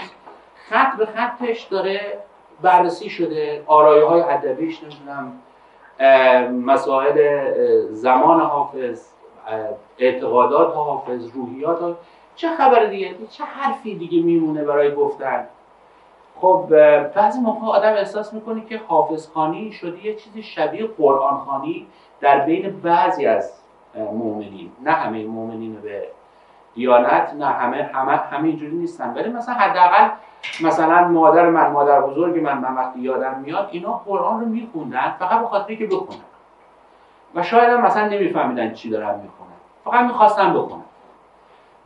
[0.69, 2.17] خط به خطش داره
[2.61, 5.39] بررسی شده آرایه های ادبیش نمی‌دونم
[6.65, 7.51] مسائل
[7.89, 9.07] زمان حافظ
[9.97, 11.95] اعتقادات حافظ روحیات
[12.35, 15.47] چه خبر دیگه؟ چه حرفی دیگه میمونه برای گفتن؟
[16.35, 16.65] خب
[17.15, 21.87] بعضی موقع آدم احساس می‌کنه که حافظ خانی شده یه چیزی شبیه قرآن خانی
[22.21, 23.53] در بین بعضی از
[23.95, 24.71] مؤمنین.
[24.83, 26.07] نه همه مؤمنین به
[26.75, 27.89] دیانت نه همه
[28.31, 29.13] همه اینجوری نیستن.
[29.13, 30.09] ولی مثلا حداقل
[30.61, 35.39] مثلا مادر من مادر بزرگ من من وقتی یادم میاد اینا قرآن رو میخوندن فقط
[35.39, 36.19] به خاطر که بخونن.
[37.35, 39.51] و شاید هم مثلا نمیفهمیدن چی دارن می‌خونن.
[39.85, 40.80] فقط می‌خواستن بخونن.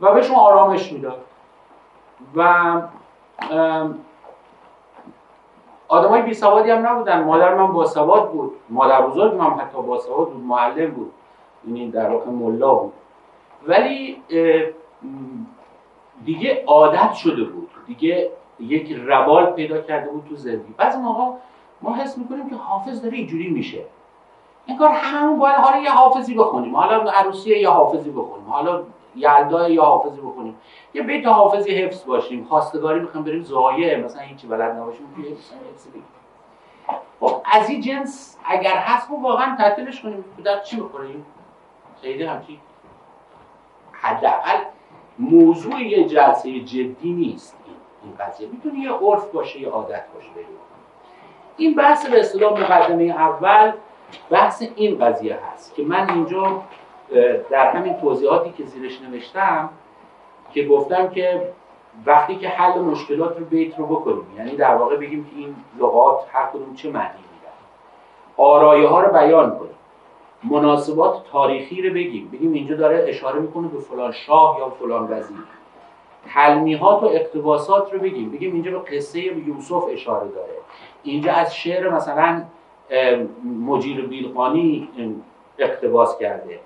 [0.00, 1.24] و بهشون آرامش می‌داد.
[2.36, 2.82] و
[5.88, 7.24] آدمای بی سوادی هم نبودن.
[7.24, 8.52] مادر من با سواد بود.
[8.68, 11.12] مادر بزرگ من حتی با سواد بود معلم بود.
[11.66, 12.92] یعنی در واقع ملا بود.
[13.66, 14.22] ولی
[16.24, 17.70] دیگه عادت شده بود.
[17.86, 18.30] دیگه
[18.60, 20.74] یک روال پیدا کرده بود تو زندگی.
[20.76, 21.24] بعضی موقع
[21.82, 23.84] ما حس می‌کنیم که حافظ داره اینجوری میشه.
[24.68, 26.76] انگار همون باید حالا یه حافظی بخونیم.
[26.76, 28.46] حالا عروسی یه حافظی بخونیم.
[28.48, 28.82] حالا
[29.16, 30.56] یلدا یا حافظی بخونیم
[30.94, 32.44] یه بیت حافظی حفظ باشیم.
[32.44, 35.52] خواستگاری می‌خوایم بریم زایه مثلا هیچی بلد نباشیم توی حفظ
[37.20, 40.24] خب از این جنس اگر هست ما واقعا تعطیلش کنیم.
[40.44, 41.26] در چی بخوریم
[42.02, 42.60] خیلی همچی؟
[43.92, 44.58] حداقل
[45.18, 47.56] موضوع یه جلسه جدی نیست
[48.02, 48.48] این قضیه.
[48.48, 50.28] می‌تونه یه عرف باشه یه عادت باشه
[51.56, 53.72] این بحث به اصطلاح مقدمه اول
[54.30, 56.62] بحث این قضیه هست که من اینجا
[57.50, 59.70] در همین توضیحاتی که زیرش نوشتم
[60.52, 61.52] که گفتم که
[62.06, 66.26] وقتی که حل مشکلات رو بیت رو بکنیم یعنی در واقع بگیم که این لغات
[66.32, 67.52] هر کدوم چه معنی میدن.
[68.36, 69.70] آرایه ها رو بیان کنیم.
[70.42, 72.30] مناسبات تاریخی رو بگیم.
[72.32, 75.36] بگیم اینجا داره اشاره می‌کنه به فلان شاه یا فلان وزیر.
[76.34, 78.30] تلمیحات و اقتباسات رو بگیم.
[78.30, 80.54] بگیم اینجا به قصه یوسف اشاره داره.
[81.02, 82.42] اینجا از شعر مثلا
[83.66, 84.88] مجیر بیلقانی
[85.58, 86.60] اقتباس کرده.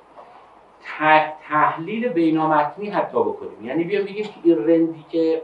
[1.49, 3.65] تحلیل بینامتنی حتی بکنیم.
[3.65, 5.43] یعنی بیام بگیم که این رندی که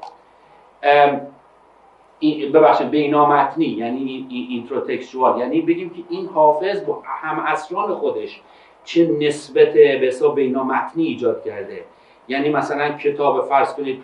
[2.55, 8.41] ببخشید بینامتنی یعنی اینتروتکسچوال یعنی بگیم که این حافظ با هم اسران خودش
[8.85, 11.85] چه نسبت به حساب بینامتنی ایجاد کرده.
[12.29, 14.03] یعنی مثلا کتاب فرض کنید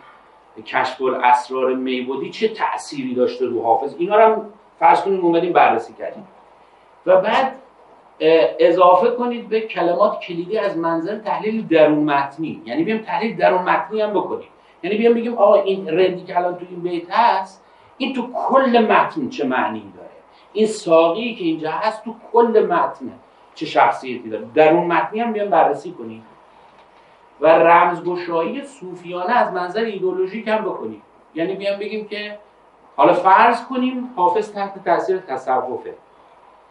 [0.67, 4.45] کشف الاسرار میبودی چه تأثیری داشته رو حافظ؟ اینا رو هم
[4.79, 6.27] فرض کنید اومدیم بررسی کردیم.
[7.07, 7.55] و بعد
[8.21, 12.63] اضافه کنید به کلمات کلیدی از منظر تحلیل درون متنی.
[12.65, 14.49] یعنی بیام تحلیل درون متنی هم بکنیم.
[14.83, 17.65] یعنی بیام بگیم آقا این رندی که الان تو این بیت هست
[17.97, 20.09] این تو کل متن چه معنی داره؟
[20.53, 23.13] این ساقی که اینجا هست تو کل متن
[23.55, 26.27] چه شخصیتی داره؟ درون متنی هم بیام بررسی کنیم.
[27.41, 31.03] و رمزگشایی صوفیانه از منظر ایدولوژیک هم بکنیم.
[31.35, 32.39] یعنی بیام بگیم که
[32.97, 35.95] حالا فرض کنیم حافظ تحت تاثیر تصوفه.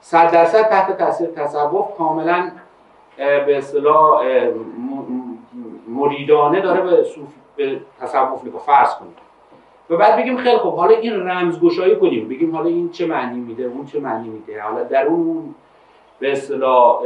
[0.01, 2.51] صد درصد تحت تاثیر تصوف کاملا
[3.17, 4.23] به اصطلاح
[5.87, 7.27] مریدانه داره به, صوف...
[7.55, 9.17] به تصوف نگاه فرض کنید.
[9.89, 12.29] و بعد بگیم خیلی خب حالا این رمزگشایی کنیم.
[12.29, 14.61] بگیم حالا این چه معنی میده اون چه معنی میده.
[14.61, 15.55] حالا در اون
[16.19, 17.01] به اصطلاح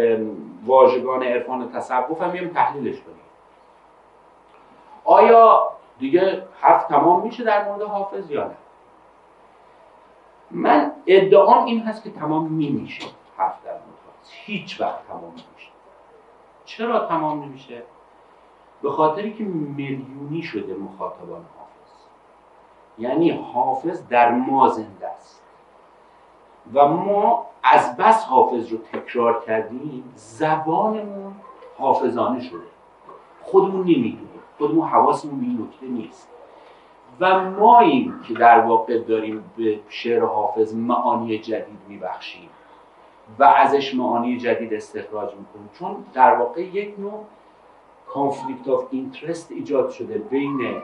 [0.65, 3.15] واژگان عرفان تصوف هم میام تحلیلش کنیم.
[5.05, 5.69] آیا
[5.99, 8.55] دیگه حرف تمام میشه در مورد حافظ یا نه؟
[10.51, 13.05] من ادعام این هست که تمام میمیشه
[13.37, 15.71] حرف در حافظ هیچ وقت تمام نمیشه.
[16.65, 17.83] چرا تمام نمیشه؟
[18.81, 21.91] به خاطری که میلیونی شده مخاطبان حافظ.
[22.97, 25.41] یعنی حافظ در ما زنده است.
[26.73, 31.35] و ما از بس حافظ رو تکرار کردیم زبانمون
[31.77, 32.67] حافظانه شده.
[33.41, 34.29] خودمون نمی‌دونیم.
[34.57, 36.29] خودمون حواسمون به این نکته نیست.
[37.19, 42.49] و ماییم که در واقع داریم به شعر حافظ معانی جدید میبخشیم
[43.39, 45.69] و ازش معانی جدید استخراج می‌کنیم.
[45.79, 47.25] چون در واقع یک نوع
[48.07, 50.81] conflict of interest ایجاد شده بین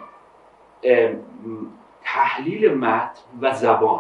[2.03, 3.99] تحلیل متن و زبان.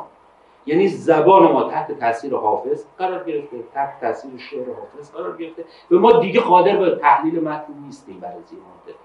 [0.65, 5.65] یعنی زبان ما تحت تاثیر حافظ قرار گرفته تحت تاثیر شعر حافظ قرار گرفته.
[5.91, 8.95] و ما دیگه قادر به تحلیل متن نیستیم برای مدت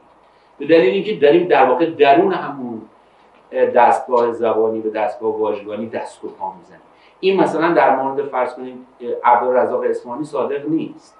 [0.58, 2.82] به دلیل اینکه داریم در واقع درون همون
[3.52, 6.52] دستگاه زبانی و دستگاه واژگانی دست و پا
[7.20, 8.86] این مثلا در مورد فرض کنید
[9.24, 11.18] عبدالرزاق اسمانی صادق نیست.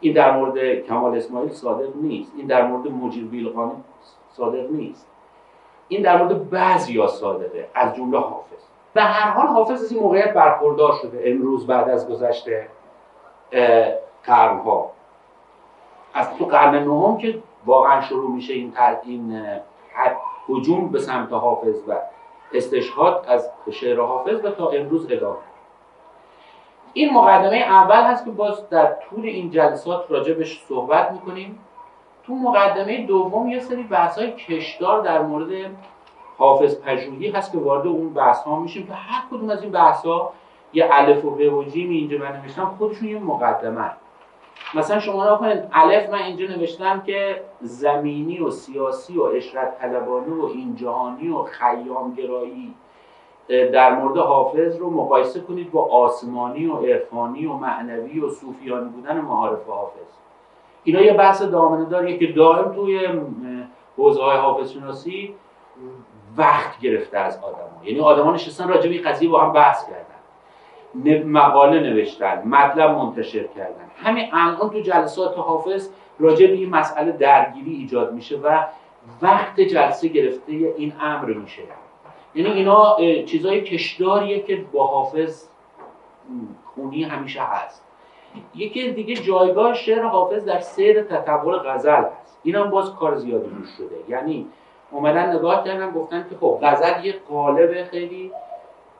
[0.00, 2.32] این در مورد کمال اسماعیل صادق نیست.
[2.36, 3.72] این در مورد مجیر بیلقانی
[4.30, 5.06] صادق نیست.
[5.88, 8.62] این در مورد بعضی ها صادقه از جمله حافظ.
[8.94, 12.68] به هر حال حافظ از این موقعیت برخوردار شده امروز بعد از گذشته
[14.24, 14.90] قرنها.
[16.14, 18.72] از تو قرن نهم که واقعا شروع میشه این
[19.04, 19.42] این
[20.48, 21.94] هجوم به سمت حافظ و
[22.52, 25.36] استشهاد از شعر حافظ و تا امروز ادامه.
[26.92, 31.58] این مقدمه اول هست که باز در طول این جلسات راجبش صحبت می‌کنیم.
[32.22, 35.70] تو مقدمه دوم یه سری بحث های کشدار در مورد
[36.38, 40.06] حافظ پژوهی هست که وارد اون بحث ها میشیم که هر کدوم از این بحث
[40.06, 40.32] ها
[40.72, 43.90] یه الف و ب و جیم اینجا من نوشتم خودشون یه مقدمه.
[44.74, 50.34] مثلا شما را کنید الف من اینجا نوشتم که زمینی و سیاسی و اشرت طلبانه
[50.34, 52.74] و این جهانی و خیامگرایی
[53.48, 59.20] در مورد حافظ رو مقایسه کنید با آسمانی و عرفانی و معنوی و صوفیانی بودن
[59.20, 60.18] معارف حافظ
[60.84, 63.08] اینا یه بحث دامنه داریه که دائم توی
[63.96, 65.34] حوزه های حافظ شناسی
[66.36, 67.84] وقت گرفته از آدم ها.
[67.84, 70.07] یعنی آدمان نشستن راجع به قضیه با هم بحث کردن
[71.24, 73.90] مقاله نوشتن مطلب منتشر کردن.
[73.96, 78.64] همین الان تو جلسات حافظ راجع به این مسئله درگیری ایجاد میشه و
[79.22, 81.62] وقت جلسه گرفته این امر میشه.
[82.34, 85.48] یعنی اینا چیزای کشداریه که با حافظ
[86.74, 87.84] خونی همیشه هست.
[88.54, 92.38] یکی دیگه جایگاه شعر حافظ در سیر تطور غزل هست.
[92.42, 93.96] این هم باز کار زیادی روش شده.
[94.08, 94.46] یعنی
[94.90, 98.32] اومدن نگاه کردن گفتن که خب غزل یه قالب خیلی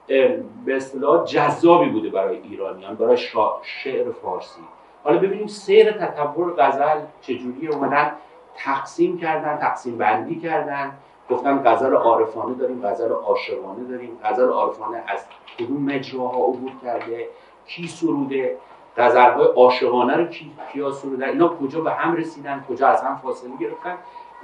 [0.08, 3.16] به اصطلاح جذابی بوده برای ایرانیان برای
[3.62, 4.60] شعر فارسی.
[5.04, 8.12] حالا ببینیم سیر تطور غزل چجوری اومدن
[8.54, 10.92] تقسیم کردن تقسیم بندی کردن.
[11.30, 14.18] گفتن غزل عارفانه داریم غزل عاشقانه داریم.
[14.24, 15.24] غزل عارفانه از
[15.58, 17.28] کدوم مجراها عبور کرده؟
[17.66, 18.56] کی سروده؟
[18.96, 23.50] غزلهای عاشقانه رو کی کیا سرودن اینا کجا به هم رسیدن؟ کجا از هم فاصله
[23.60, 23.94] گرفتن؟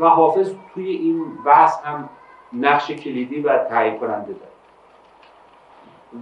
[0.00, 2.08] و حافظ توی این بحث هم
[2.52, 4.53] نقش کلیدی و تعیین کننده داره.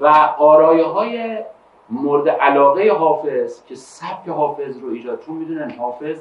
[0.01, 0.07] و
[0.38, 1.38] آرایه های
[1.90, 6.20] مورد علاقه حافظ که سبک حافظ رو ایجاد چون می‌دونن حافظ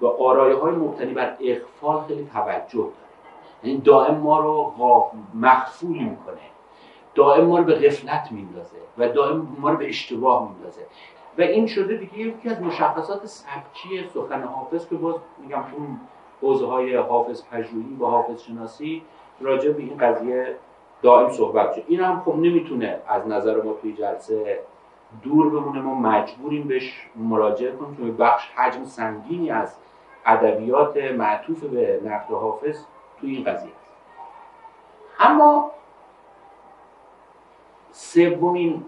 [0.00, 2.92] و آرایه های مبتنی بر اخفال خیلی توجه داره.
[3.64, 4.72] یعنی دائم ما رو
[5.34, 6.40] مخفول می‌کنه.
[7.14, 10.80] دائم ما رو به غفلت میندازه و دائم ما رو به اشتباه میندازه.
[11.38, 16.00] و این شده دیگه یکی از مشخصات سبکی سخن حافظ که باز میگم اون
[16.42, 19.02] حوزه های حافظ پژوهی و حافظ شناسی
[19.40, 20.56] راجع به این قضیه
[21.02, 21.84] دائم صحبت شد.
[21.86, 24.60] این هم خب نمی‌تونه از نظر ما توی جلسه
[25.22, 25.80] دور بمونه.
[25.80, 29.76] ما مجبوریم بهش مراجعه کنیم چون بخش حجم سنگینی از
[30.26, 32.84] ادبیات معطوف به نقد حافظ
[33.20, 33.72] توی این قضیه
[35.20, 35.70] اما
[37.92, 38.84] سومین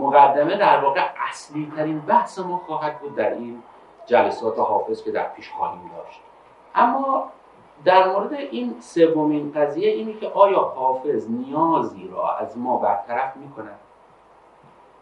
[0.00, 3.62] مقدمه در واقع اصلی ترین بحث ما خواهد بود در این
[4.06, 6.20] جلسات حافظ که در پیش خواهیم داشت.
[6.74, 7.30] اما
[7.84, 13.70] در مورد این سومین قضیه اینه که آیا حافظ نیازی را از ما برطرف می‌کنه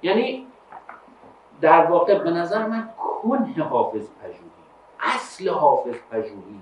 [0.03, 0.47] یعنی
[1.61, 2.89] در واقع به نظر من
[3.22, 4.55] کنه حافظ پژوهی
[5.01, 6.61] اصل حافظ پژوهی.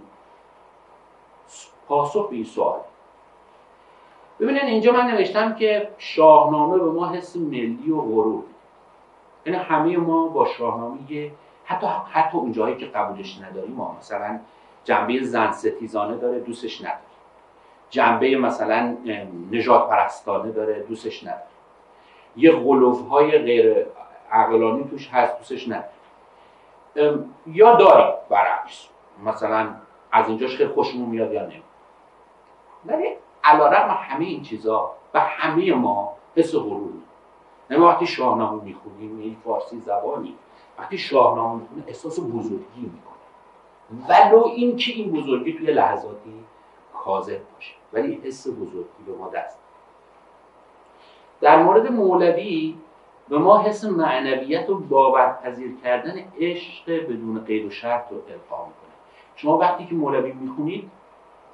[1.88, 2.80] پاسخ به این سوال.
[4.40, 8.44] ببینید اینجا من نوشتم که شاهنامه به ما حس ملی و غرور.
[9.46, 11.30] یعنی همه ما با شاهنامه
[11.64, 14.40] حتی حتی اون جایی که قبولش نداریم ما مثلا
[14.84, 16.98] جنبه زن ستیزانه داره دوستش نداره.
[17.90, 18.96] جنبه مثلا
[19.50, 21.42] نجات پرستانه داره دوستش نداره.
[22.36, 23.86] یه غلوف های غیر
[24.30, 25.88] عقلانی توش هست دوستش نداره.
[27.46, 28.88] یا داری برعکس.
[29.24, 29.68] مثلا
[30.12, 31.62] از اینجاش خیلی خوشمون میاد یا نمید
[32.86, 33.08] ولی
[33.44, 36.92] علا همه این چیزا و همه ما حس غرور.
[37.70, 40.36] یعنی وقتی شاهنامه می‌خونیم این فارسی زبانی
[40.78, 43.11] وقتی شاهنامه می‌خونیم احساس بزرگی می‌کنه.
[44.08, 46.44] ولو این که این بزرگی توی لحظاتی
[46.94, 47.74] کاذب باشه.
[47.92, 49.58] ولی حس بزرگی به ما دست.
[51.40, 52.74] در مورد مولوی
[53.28, 58.92] به ما حس معنویت و باورپذیر کردن عشق بدون قید و شرط رو القا می‌کنه.
[59.36, 60.90] شما وقتی که مولوی می‌خونید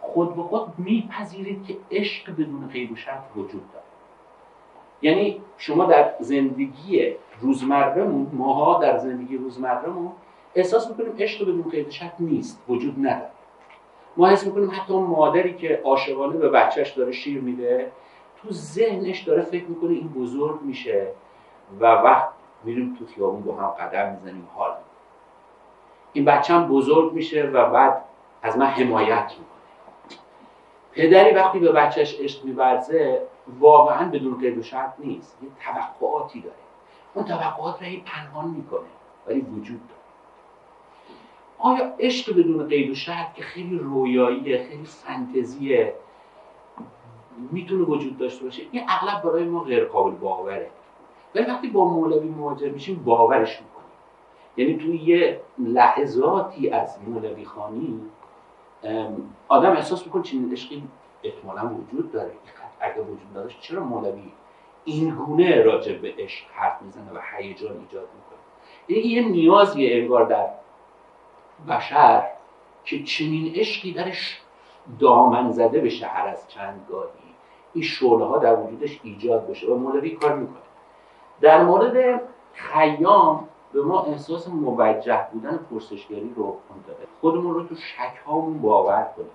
[0.01, 3.85] خود به خود میپذیرید که عشق بدون قید و شرط وجود داره.
[5.03, 10.13] یعنی شما در زندگی روزمره ماها در زندگی روزمرهمون
[10.55, 13.31] احساس می‌کنیم عشق بدون قید نیست وجود نداره.
[14.17, 17.93] ما حس می‌کنیم حتی مادری که عاشقانه به بچهش داره شیر میده
[18.43, 21.09] تو ذهنش داره فکر می‌کنه این بزرگ میشه
[21.81, 22.29] و وقت
[22.65, 24.73] میریم تو خیابون با هم قدم می‌زنیم حال
[26.13, 28.05] این بچه هم بزرگ میشه و بعد
[28.43, 29.49] از من حمایت می‌کنه.
[30.93, 33.23] پدری وقتی به بچهش عشق میورزه
[33.61, 36.55] واقعا بدون قید و شرط نیست یه توقعاتی داره.
[37.15, 38.89] اون توقعات رو پنهان می‌کنه
[39.27, 39.98] ولی وجود داره.
[41.59, 45.95] آیا عشق بدون قید و شرط که خیلی رویاییه خیلی فنتزیه
[47.51, 50.71] می‌تونه وجود داشته باشه؟ این اغلب برای ما غیر قابل باوره.
[51.35, 53.89] ولی وقتی با مولوی مواجه میشیم باورش می‌کنیم.
[54.57, 58.01] یعنی توی یه لحظاتی از مولوی خانی
[59.49, 60.83] آدم احساس می‌کنه چنین عشقی
[61.23, 62.33] احتمالا وجود داره.
[62.81, 64.33] اگه وجود داشت چرا مولوی
[64.85, 68.39] این گونه راجع به عشق حرف می‌زنه و هیجان ایجاد می‌کنه؟
[68.89, 70.47] یعنی یه نیازیه انگار در
[71.69, 72.27] بشر
[72.85, 74.41] که چنین عشقی درش
[74.99, 77.09] دامن زده بشه هر از چند گاهی.
[77.75, 80.59] این شعله ها در وجودش ایجاد بشه و مولوی کار می‌کنه.
[81.41, 82.21] در مورد
[82.53, 86.57] خیام به ما احساس موجه بودن پرسشگری رو
[86.87, 87.07] داده.
[87.21, 89.31] خودمون رو تو شک هامون باور کنیم.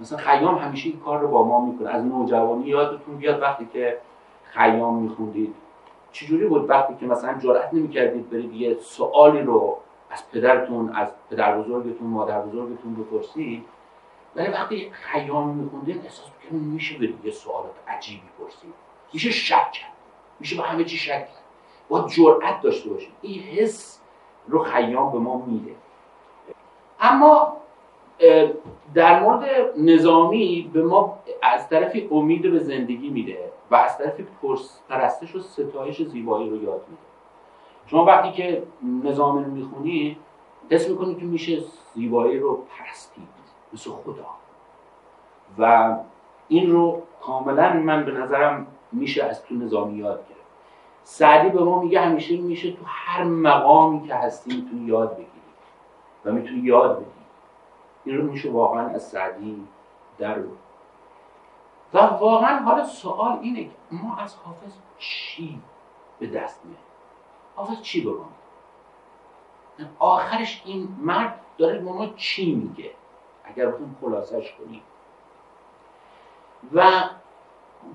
[0.00, 1.90] مثلا خیام همیشه این کار رو با ما می‌کنه.
[1.90, 3.98] از نوجوانی یادتون بیاد وقتی که
[4.44, 5.54] خیام میخوندید.
[6.12, 9.78] چجوری بود وقتی که مثلا جرأت نمی‌کردید برید یه سوالی رو
[10.10, 13.64] از پدرتون از پدر بزرگتون مادر بزرگتون بپرسید.
[14.36, 18.74] ولی وقتی خیام میخوندید احساس می‌کنید میشه برید یه سوالات عجیبی پرسید.
[19.12, 19.92] میشه شک کرد.
[20.40, 21.42] میشه به همه چی شک کرد.
[21.88, 23.12] با جرأت داشته باشید.
[23.22, 24.00] این حس
[24.48, 25.74] رو خیام به ما میده.
[27.00, 27.56] اما
[28.94, 34.26] در مورد نظامی به ما از طرفی امید به زندگی میده و از طرفی
[34.88, 37.02] پرستش و ستایش زیبایی رو یاد میده.
[37.86, 38.62] شما وقتی که
[39.04, 40.16] نظامی رو می‌خونید
[40.70, 41.62] حس می‌کنید که میشه
[41.94, 43.28] زیبایی رو پرستید
[43.72, 44.26] مثل خدا.
[45.58, 45.96] و
[46.48, 50.40] این رو کاملا من به نظرم میشه از تو نظامی یاد گرفت.
[51.04, 55.30] سعدی به ما میگه همیشه میشه تو هر مقامی که هستی می‌تونی یاد بگیری
[56.24, 57.10] و می‌تونی یاد بدی.
[58.04, 59.66] این رو میشه واقعا از سعدی
[60.18, 60.38] در
[61.94, 65.60] و واقعا حالا سوال اینه که ما از حافظ چی
[66.18, 66.85] به دست میاریم
[67.56, 68.36] حافظ چی بگم؟
[69.98, 72.90] آخرش این مرد داره به ما چی میگه؟
[73.44, 74.82] اگر بخویم خلاصش کنیم.
[76.72, 77.02] و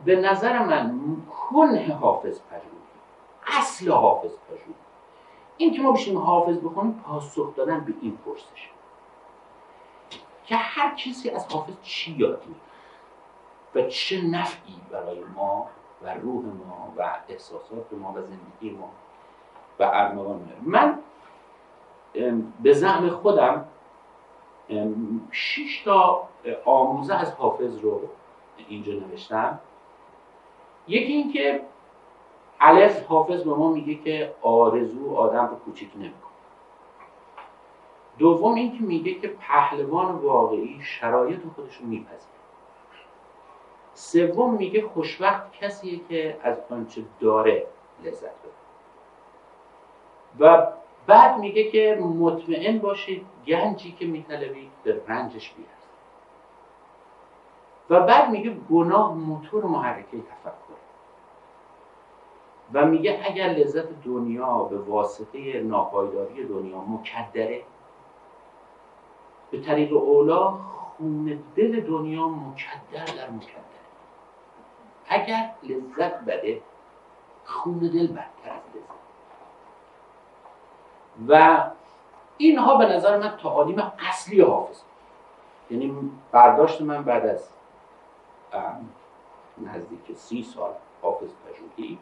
[0.06, 2.82] به نظر من کنه حافظ پژوهی
[3.48, 4.76] اصل حافظ پژوهی.
[5.58, 8.70] این که ما بشیم حافظ بخونیم پاسخ دادن به این پرسش.
[10.46, 12.62] که هر کسی از حافظ چی یاد می‌گیره
[13.76, 15.70] و چه نفعی برای ما
[16.02, 18.92] و روح ما و احساسات ما و زندگی ما
[19.80, 20.50] و ارمغان.
[20.62, 21.00] من
[22.64, 23.66] به زعم خودم
[25.32, 26.28] شش تا
[26.66, 28.02] آموزه از حافظ رو
[28.68, 29.60] اینجا نوشتم.
[30.88, 31.62] یکی اینکه
[32.60, 36.16] الف حافظ به ما میگه که آرزو آدم رو کوچیک نمی‌کنه.
[38.18, 42.32] دوم اینکه میگه که پهلوان واقعی شرایط خودش رو میپذیره.
[43.94, 47.68] سوم میگه خوشوقت کسیه که از آنچه داره
[48.04, 48.61] لذت ببره.
[50.40, 50.68] و
[51.08, 55.68] بعد میگه که مطمئن باشید گنجی که میطلبید به رنجش بیاد
[57.90, 60.82] و بعد میگه گناه موتور محرکه تفکر.
[62.74, 67.62] و میگه اگر لذت دنیا به واسطه ناپایداری دنیا مکدره
[69.52, 73.62] به طریق اولا خون دل دنیا مکدر در مکدر
[75.08, 76.62] اگر لذت بده
[77.46, 79.01] خون دل بدتر از لذت.
[81.28, 81.64] و
[82.38, 84.82] اینها به نظر من تعالیم اصلی حافظ.
[85.70, 87.50] یعنی برداشت من بعد از
[89.58, 92.00] نزدیک سی سال حافظ پژوهی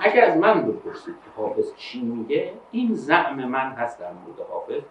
[0.00, 4.82] اگر از من بپرسید که حافظ چی میگه این زعم من هست در مورد حافظ.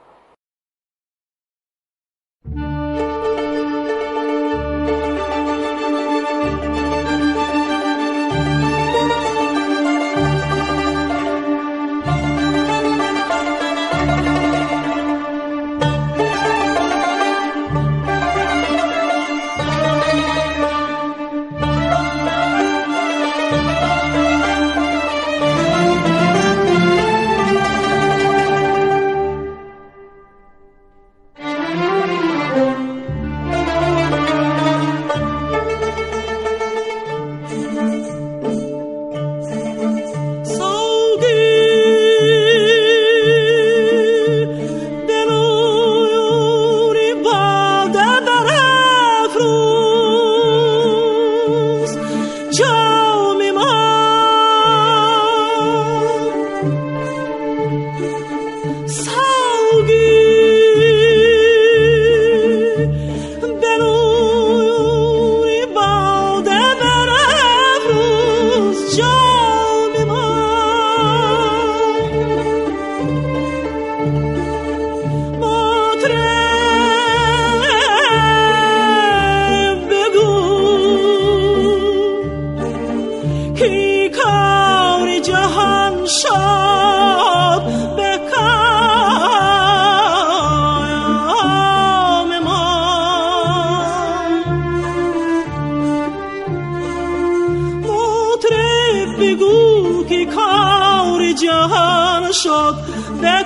[102.44, 102.76] شد
[103.22, 103.44] به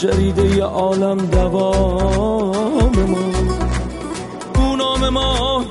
[0.00, 3.32] جریده عالم دوام ما.
[4.54, 5.64] گونام ما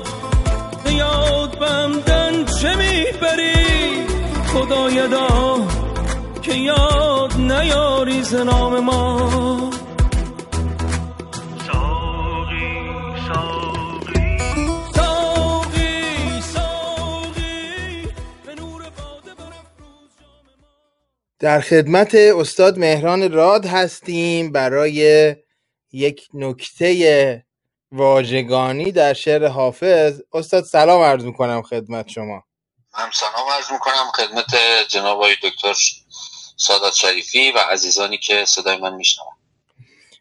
[0.98, 4.06] یاد بمدن چه می‌بری؟
[4.54, 5.28] خدایدا
[6.42, 9.70] که یاد نیاری ز نام ما.
[21.40, 25.34] در خدمت استاد مهران راد هستیم برای
[25.92, 27.44] یک نکته
[27.92, 30.20] واژگانی در شعر حافظ.
[30.32, 32.44] استاد سلام عرض می‌کنم خدمت شما.
[32.98, 34.46] من سلام عرض می‌کنم خدمت
[34.88, 35.74] جناب آقای دکتر
[36.56, 39.28] سادات شریفی و عزیزانی که صدای من میشنون.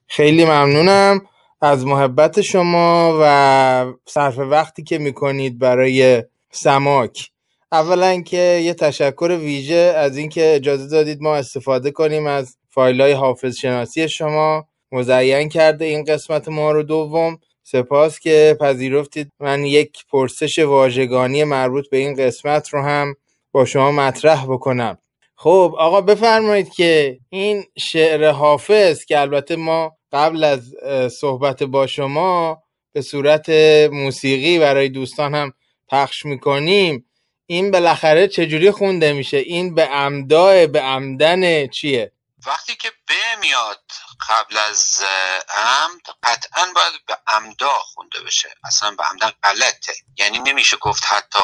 [0.07, 1.21] خیلی ممنونم
[1.61, 7.31] از محبت شما و صرف وقتی که می‌کنید برای سماک.
[7.71, 13.11] اولا که یه تشکر ویژه از اینکه اجازه دادید ما استفاده کنیم از فایل های
[13.11, 14.67] حافظ شناسی شما.
[14.91, 17.39] مزین کرده این قسمت ما رو دوم.
[17.63, 19.29] سپاس که پذیرفتید.
[19.39, 23.15] من یک پرسش واژگانی مربوط به این قسمت رو هم
[23.51, 24.97] با شما مطرح بکنم.
[25.35, 30.75] خب آقا بفرمایید که این شعر حافظ که البته ما قبل از
[31.11, 32.63] صحبت با شما
[32.93, 33.49] به صورت
[33.91, 35.53] موسیقی برای دوستان هم
[35.87, 37.05] پخش می‌کنیم
[37.51, 42.11] این بالاخره چجوری خونده میشه؟ این به عمداه به عمدن چیه؟
[42.45, 43.91] وقتی که ب میاد
[44.29, 45.03] قبل از
[45.55, 48.49] عمد قطعا باید به عمدا خونده بشه.
[48.63, 49.93] اصلا به عمدن غلطه.
[50.17, 51.39] یعنی نمیشه گفت حتی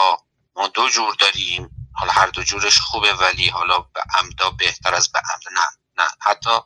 [0.55, 5.11] ما دو جور داریم حالا هر دو جورش خوبه ولی حالا به عمدا بهتر از
[5.11, 5.59] به عمد.
[5.59, 6.11] نه نه.
[6.21, 6.59] حتی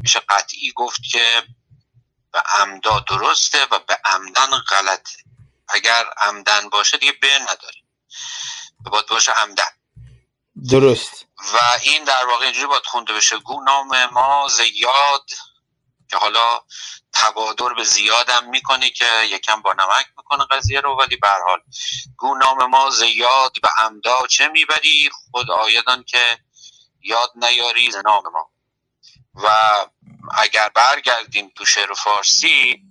[0.00, 1.42] میشه قطعی گفت که
[2.32, 5.16] به عمدا درسته و به عمدن غلطه.
[5.68, 7.84] اگر عمدن باشه دیگه ب نداریم.
[8.90, 9.64] باید باشه عمدن.
[10.70, 11.26] درست.
[11.54, 13.38] و این در واقع اینجوری باید خونده بشه.
[13.38, 15.30] گو نام ما زیاد
[16.10, 16.60] که حالا
[17.12, 21.60] تبادر به زیادم می‌کنه که یکم با نمک می‌کنه قضیه رو ولی به حال
[22.16, 26.38] گو نام ما زیاد به عمدا چه می‌بری؟ خود آیدان که
[27.02, 28.50] یاد نیاری ز نام ما.
[29.34, 29.48] و
[30.34, 32.82] اگر برگردیم تو شعر فارسی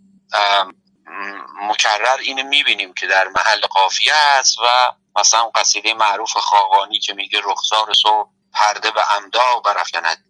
[1.62, 4.64] مکرر اینو می‌بینیم که در محل قافیه است و
[5.16, 10.26] مثلا قصیده معروف خاقانی که میگه رخسار صبح پرده به عمدا برافکند.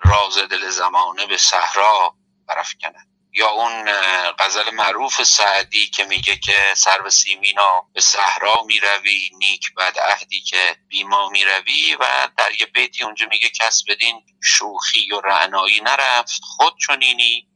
[0.00, 2.14] راز دل زمانه به صحرا
[2.48, 3.10] برافکند.
[3.32, 3.92] یا اون
[4.38, 10.40] غزل معروف سعدی که میگه که سر به سیمینا به صحرا می‌روی نیک بد عهدی
[10.40, 16.42] که بیما می‌روی و در یه بیتی اونجا میگه کس بدین شوخی و رعنایی نرفت
[16.42, 17.48] خود چنینی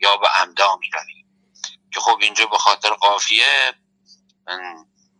[0.00, 1.24] یا به عمدا می‌روی.
[1.94, 3.74] که خب اینجا به خاطر قافیه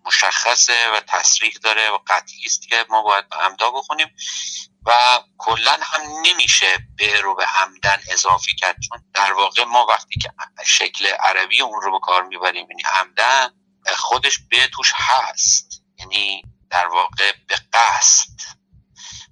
[0.06, 4.08] مشخصه و تصریح داره و قطعی است که ما باید به عمدا بخونیم
[4.86, 10.20] و کلا هم نمیشه به رو به عمدن اضافی کرد چون در واقع ما وقتی
[10.20, 10.32] که
[10.64, 13.50] شکل عربی اون رو به کار می‌بریم یعنی عمدن
[13.96, 18.56] خودش به توش هست یعنی در واقع به قصد.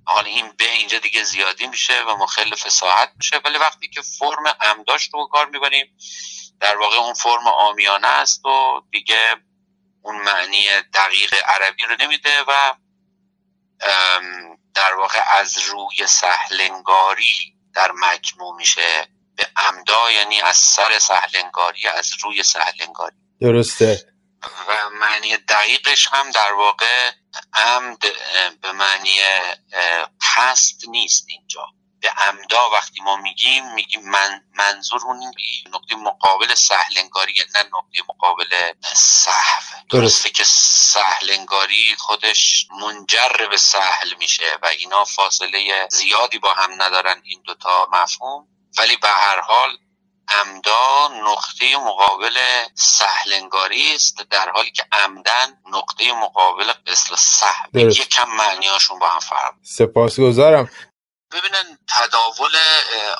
[0.06, 4.46] حالا این به اینجا دیگه زیادی میشه و مخل فساحت میشه ولی وقتی که فرم
[4.60, 5.96] عمداش رو به کار می‌بریم
[6.60, 9.36] در واقع اون فرم آمیانه است و دیگه
[10.04, 10.64] اون معنی
[10.94, 12.74] دقیق عربی رو نمیده و
[14.74, 22.12] در واقع از روی سهلنگاری در مجموع میشه به عمدا یعنی از سر سهلنگاری از
[22.22, 23.16] روی سهلنگاری.
[23.40, 24.14] درسته.
[24.68, 27.10] و معنی دقیقش هم در واقع
[27.54, 29.20] عمد اه، به معنی
[30.36, 31.66] قصد نیست اینجا.
[32.00, 35.32] به عمدا وقتی ما میگیم میگیم من منظور اون
[35.72, 39.73] نقطه مقابل سهلنگاری نه نقطه مقابل سهو.
[39.94, 47.22] درسته که سهلنگاری خودش منجر به سهل میشه و اینا فاصله زیادی با هم ندارن
[47.24, 48.48] این دوتا مفهوم.
[48.78, 49.70] ولی به هر حال
[50.28, 52.38] عمدا نقطه مقابل
[52.74, 57.90] سهلنگاری است در حالی که عمدن نقطه مقابل مثل سهل.
[57.90, 59.54] یکم معنیاشون با هم فرق.
[59.62, 60.70] سپاسگزارم.
[61.34, 62.52] ببینن تداول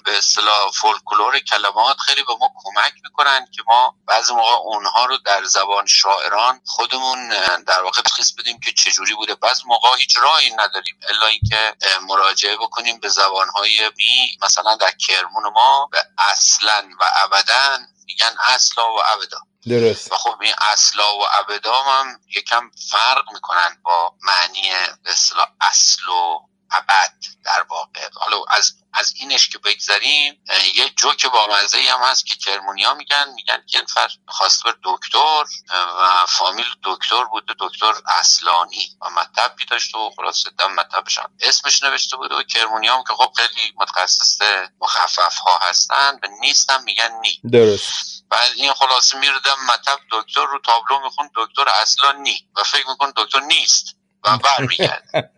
[0.05, 5.17] به اصطلاح فولکلور کلمات خیلی به ما کمک می‌کنن که ما بعضی موقع اونها رو
[5.17, 7.29] در زبان شاعران خودمون
[7.67, 9.35] در واقع تشخیص بدیم که چجوری بوده.
[9.35, 15.53] بعض موقع هیچ راهی نداریم الا اینکه مراجعه بکنیم به زبانهای می مثلا در کرمون
[15.55, 19.39] ما به اصلا و ابدا میگن اصلا و ابدا.
[19.67, 20.13] درست.
[20.13, 24.71] و خب این اصلا و ابدام هم یکم فرق می‌کنن با معنی
[25.05, 27.15] به اصطلاح اصل و ابد
[27.45, 28.09] در واقع.
[28.15, 30.43] حالا از از اینش که بگذریم
[30.75, 33.29] یه جوک با مزه هم هست که کرمونیا میگن.
[33.35, 38.97] میگن که این فرد خواست بر دکتر و فامیل دکتر بود دکتر اصلانی.
[39.01, 43.15] و مطبی داشت و خلاصه دم مطبش هم اسمش نوشته بود و کرمونیا هم که
[43.15, 44.39] خب خیلی متخصص
[44.81, 47.41] مخفف ها هستن به نیستم میگن نی.
[47.53, 48.25] درست.
[48.31, 52.49] بعد این خلاصه میردم مطب دکتر رو تابلو میخون دکتر اصلا نی.
[52.57, 53.97] و فکر میکن دکتر نیست.
[54.25, 55.31] و برمیگرد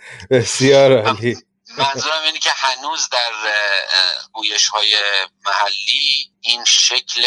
[0.30, 1.36] بسیار عالی.
[1.78, 3.32] منظورم اینه که هنوز در
[4.32, 4.96] گویش های
[5.46, 7.26] محلی این شکل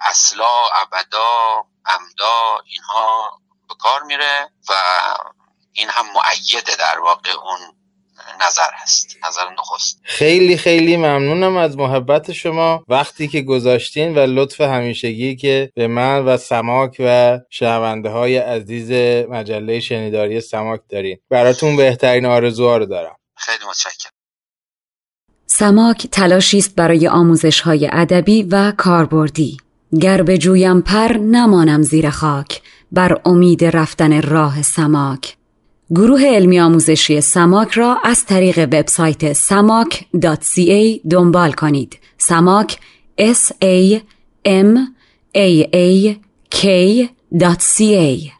[0.00, 4.74] اصلا ابدا امدا اینها به کار میره و
[5.72, 7.77] این هم معیده در واقع اون
[8.46, 9.16] نظر هست.
[9.28, 10.00] نظر نخست.
[10.02, 12.84] خیلی خیلی ممنونم از محبت شما.
[12.88, 18.90] وقتی که گذاشتین و لطف همیشگی که به من و سماک و شنونده های عزیز
[19.30, 21.18] مجله شنیداری سماک دارین.
[21.30, 23.16] براتون بهترین آرزوها رو دارم.
[23.36, 24.12] خیلی متشکرم.
[25.46, 29.56] سماک تلاشی است برای آموزش های ادبی و کاربردی.
[30.00, 32.62] گر به جویم پر نمانم زیر خاک.
[32.92, 35.36] بر امید رفتن راه سماک.
[35.94, 41.98] گروه علمی آموزشی سماک را از طریق وبسایت samak.ca دنبال کنید.
[42.18, 42.78] سماک
[43.20, 44.00] s a
[44.46, 44.78] m
[45.36, 46.16] a a
[46.54, 48.32] k.ca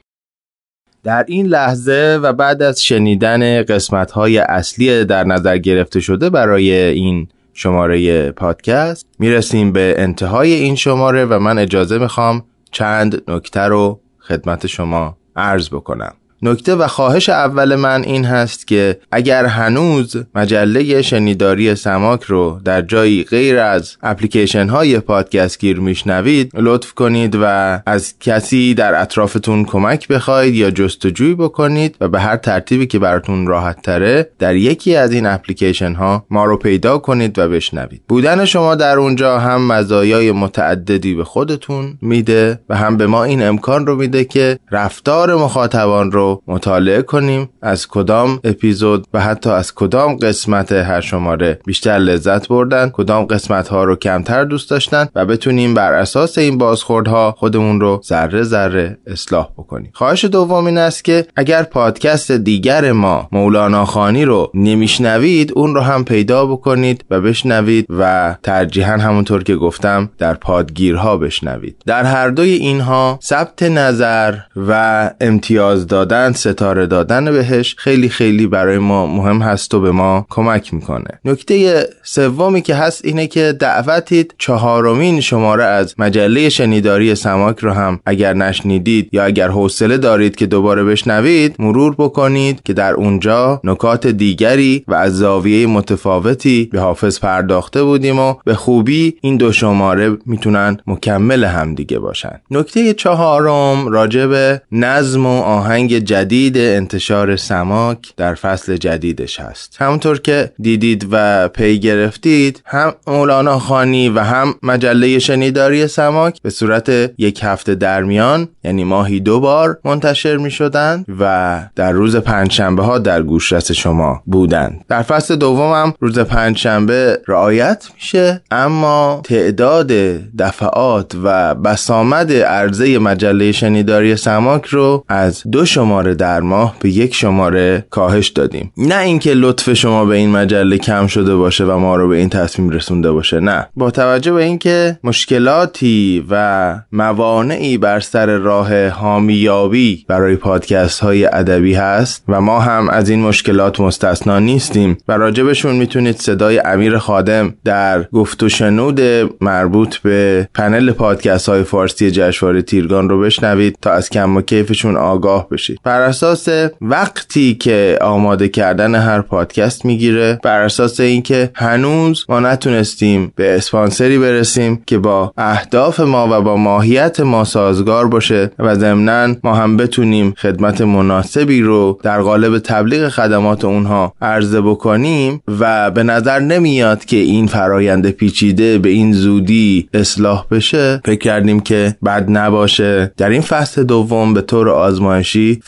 [1.04, 6.72] در این لحظه و بعد از شنیدن قسمت های اصلی در نظر گرفته شده برای
[6.72, 14.00] این شماره پادکست می‌رسیم به انتهای این شماره و من اجازه می‌خوام چند نکته رو
[14.18, 21.02] خدمت شما عرض بکنم نکته و خواهش اول من این هست که اگر هنوز مجله
[21.02, 27.44] شنیداری سماک رو در جایی غیر از اپلیکیشن های پادکست گیر میشنوید لطف کنید و
[27.86, 33.46] از کسی در اطرافتون کمک بخواید یا جستجوی بکنید و به هر ترتیبی که براتون
[33.46, 38.02] راحت تره در یکی از این اپلیکیشن ها ما رو پیدا کنید و بشنوید.
[38.08, 43.42] بودن شما در اونجا هم مزایای متعددی به خودتون میده و هم به ما این
[43.42, 47.48] امکان رو میده که رفتار مخاطبان رو مطالعه کنیم.
[47.62, 53.68] از کدام اپیزود و حتی از کدام قسمت هر شماره بیشتر لذت بردن کدام قسمت
[53.68, 58.98] ها رو کمتر دوست داشتن و بتونیم بر اساس این بازخوردها خودمون رو ذره ذره
[59.06, 59.90] اصلاح بکنیم.
[59.94, 65.80] خواهش دوم این است که اگر پادکست دیگر ما مولانا خانی رو نمیشنوید اون رو
[65.80, 71.82] هم پیدا بکنید و بشنوید و ترجیحاً همونطور که گفتم در پادگیرها بشنوید.
[71.86, 78.78] در هر دوی اینها ثبت نظر و امتیاز دادن ستاره دادن بهش خیلی خیلی برای
[78.78, 81.20] ما مهم هست و به ما کمک می‌کنه.
[81.24, 88.00] نکته سومی که هست اینه که دعوتید چهارمین شماره از مجله شنیداری سماک رو هم
[88.06, 94.06] اگر نشنیدید یا اگر حوصله دارید که دوباره بشنوید مرور بکنید که در اونجا نکات
[94.06, 100.16] دیگری و از زاویه متفاوتی به حافظ پرداخته بودیم و به خوبی این دو شماره
[100.26, 102.40] می‌تونن مکمل همدیگه باشن.
[102.50, 109.76] نکته چهارم راجع به نظم و آهنگ جدید انتشار سماک در فصل جدیدش هست.
[109.78, 116.50] همونطور که دیدید و پی گرفتید هم مولانا خانی و هم مجله شنیداری سماک به
[116.50, 122.16] صورت یک هفته در میان یعنی ماهی دو بار منتشر می شدن و در روز
[122.16, 124.84] پنجشنبه ها در گوشرس شما بودند.
[124.88, 129.92] در فصل دوم هم روز پنجشنبه رعایت میشه اما تعداد
[130.38, 135.64] دفعات و بسامد عرضه مجله شنیداری سماک رو از دو
[135.98, 138.72] شماره در ماه به یک شماره کاهش دادیم.
[138.76, 142.28] نه اینکه لطف شما به این مجله کم شده باشه و ما رو به این
[142.28, 143.68] تصمیم رسونده باشه نه.
[143.76, 151.74] با توجه به اینکه مشکلاتی و موانعی بر سر راه حامیابی برای پادکست های ادبی
[151.74, 157.54] هست و ما هم از این مشکلات مستثنا نیستیم و راجبشون می‌تونید صدای امیر خادم
[157.64, 159.00] در گفت و شنود
[159.40, 164.96] مربوط به پنل پادکست های فارسی جشنواره تیرگان رو بشنوید تا از کم و کیفشون
[164.96, 165.80] آگاه بشید.
[165.88, 166.48] بر اساس
[166.80, 174.18] وقتی که آماده کردن هر پادکست می‌گیره بر اساس اینکه هنوز ما نتونستیم به اسپانسری
[174.18, 179.76] برسیم که با اهداف ما و با ماهیت ما سازگار باشه و ضمنا ما هم
[179.76, 187.04] بتونیم خدمت مناسبی رو در قالب تبلیغ خدمات اونها عرضه بکنیم و به نظر نمیاد
[187.04, 191.00] که این فرایند پیچیده به این زودی اصلاح بشه.
[191.04, 193.12] فکر کردیم که بد نباشه.
[193.16, 195.60] در این فصل دوم به طور آزمایشی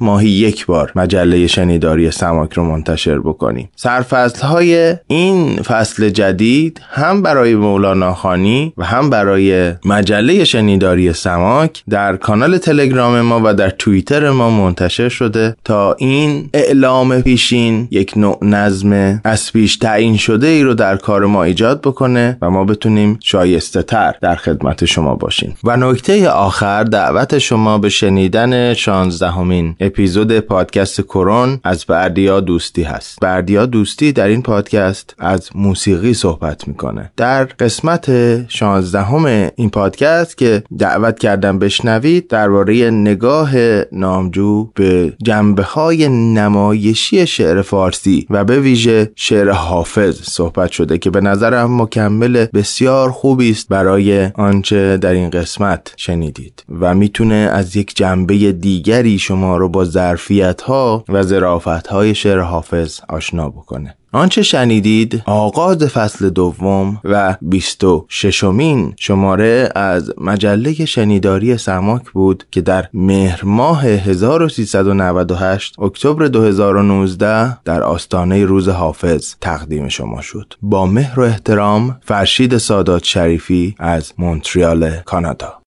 [0.00, 3.68] ماهی یک بار مجله شنیداری سماک رو منتشر بکنیم.
[3.76, 11.82] سرفصل های این فصل جدید هم برای مولانا خانی و هم برای مجله شنیداری سماک
[11.90, 18.12] در کانال تلگرام ما و در توییتر ما منتشر شده تا این اعلام پیشین یک
[18.16, 22.64] نوع نظم از پیش تعیین شده ای رو در کار ما ایجاد بکنه و ما
[22.64, 25.54] بتونیم شایسته تر در خدمت شما باشیم.
[25.64, 32.82] و نکته آخر دعوت شما به شنیدن 16 همین اپیزود پادکست کرون از بردیا دوستی
[32.82, 33.18] هست.
[33.20, 37.10] بردیا دوستی در این پادکست از موسیقی صحبت می‌کنه.
[37.16, 38.08] در قسمت
[38.48, 43.50] 16 همه این پادکست که دعوت کردم بشنوید درباره نگاه
[43.92, 51.10] نامجو به جنبه های نمایشی شعر فارسی و به ویژه شعر حافظ صحبت شده که
[51.10, 56.64] به نظرم مکمل بسیار خوبی است برای آنچه در این قسمت شنیدید.
[56.80, 62.38] و می‌تونه از یک جنبه دیگری شما رو با ظرفیت ها و ظرافت های شعر
[62.38, 63.94] حافظ آشنا بکنه.
[64.12, 72.60] آنچه شنیدید آغاز فصل دوم و 26 مین شماره از مجله شنیداری سماک بود که
[72.60, 80.54] در مهر ماه 1398 اکتبر 2019 در آستانه روز حافظ تقدیم شما شد.
[80.62, 85.57] با مهر و احترام فرشید سادات شریفی از مونتریال کانادا.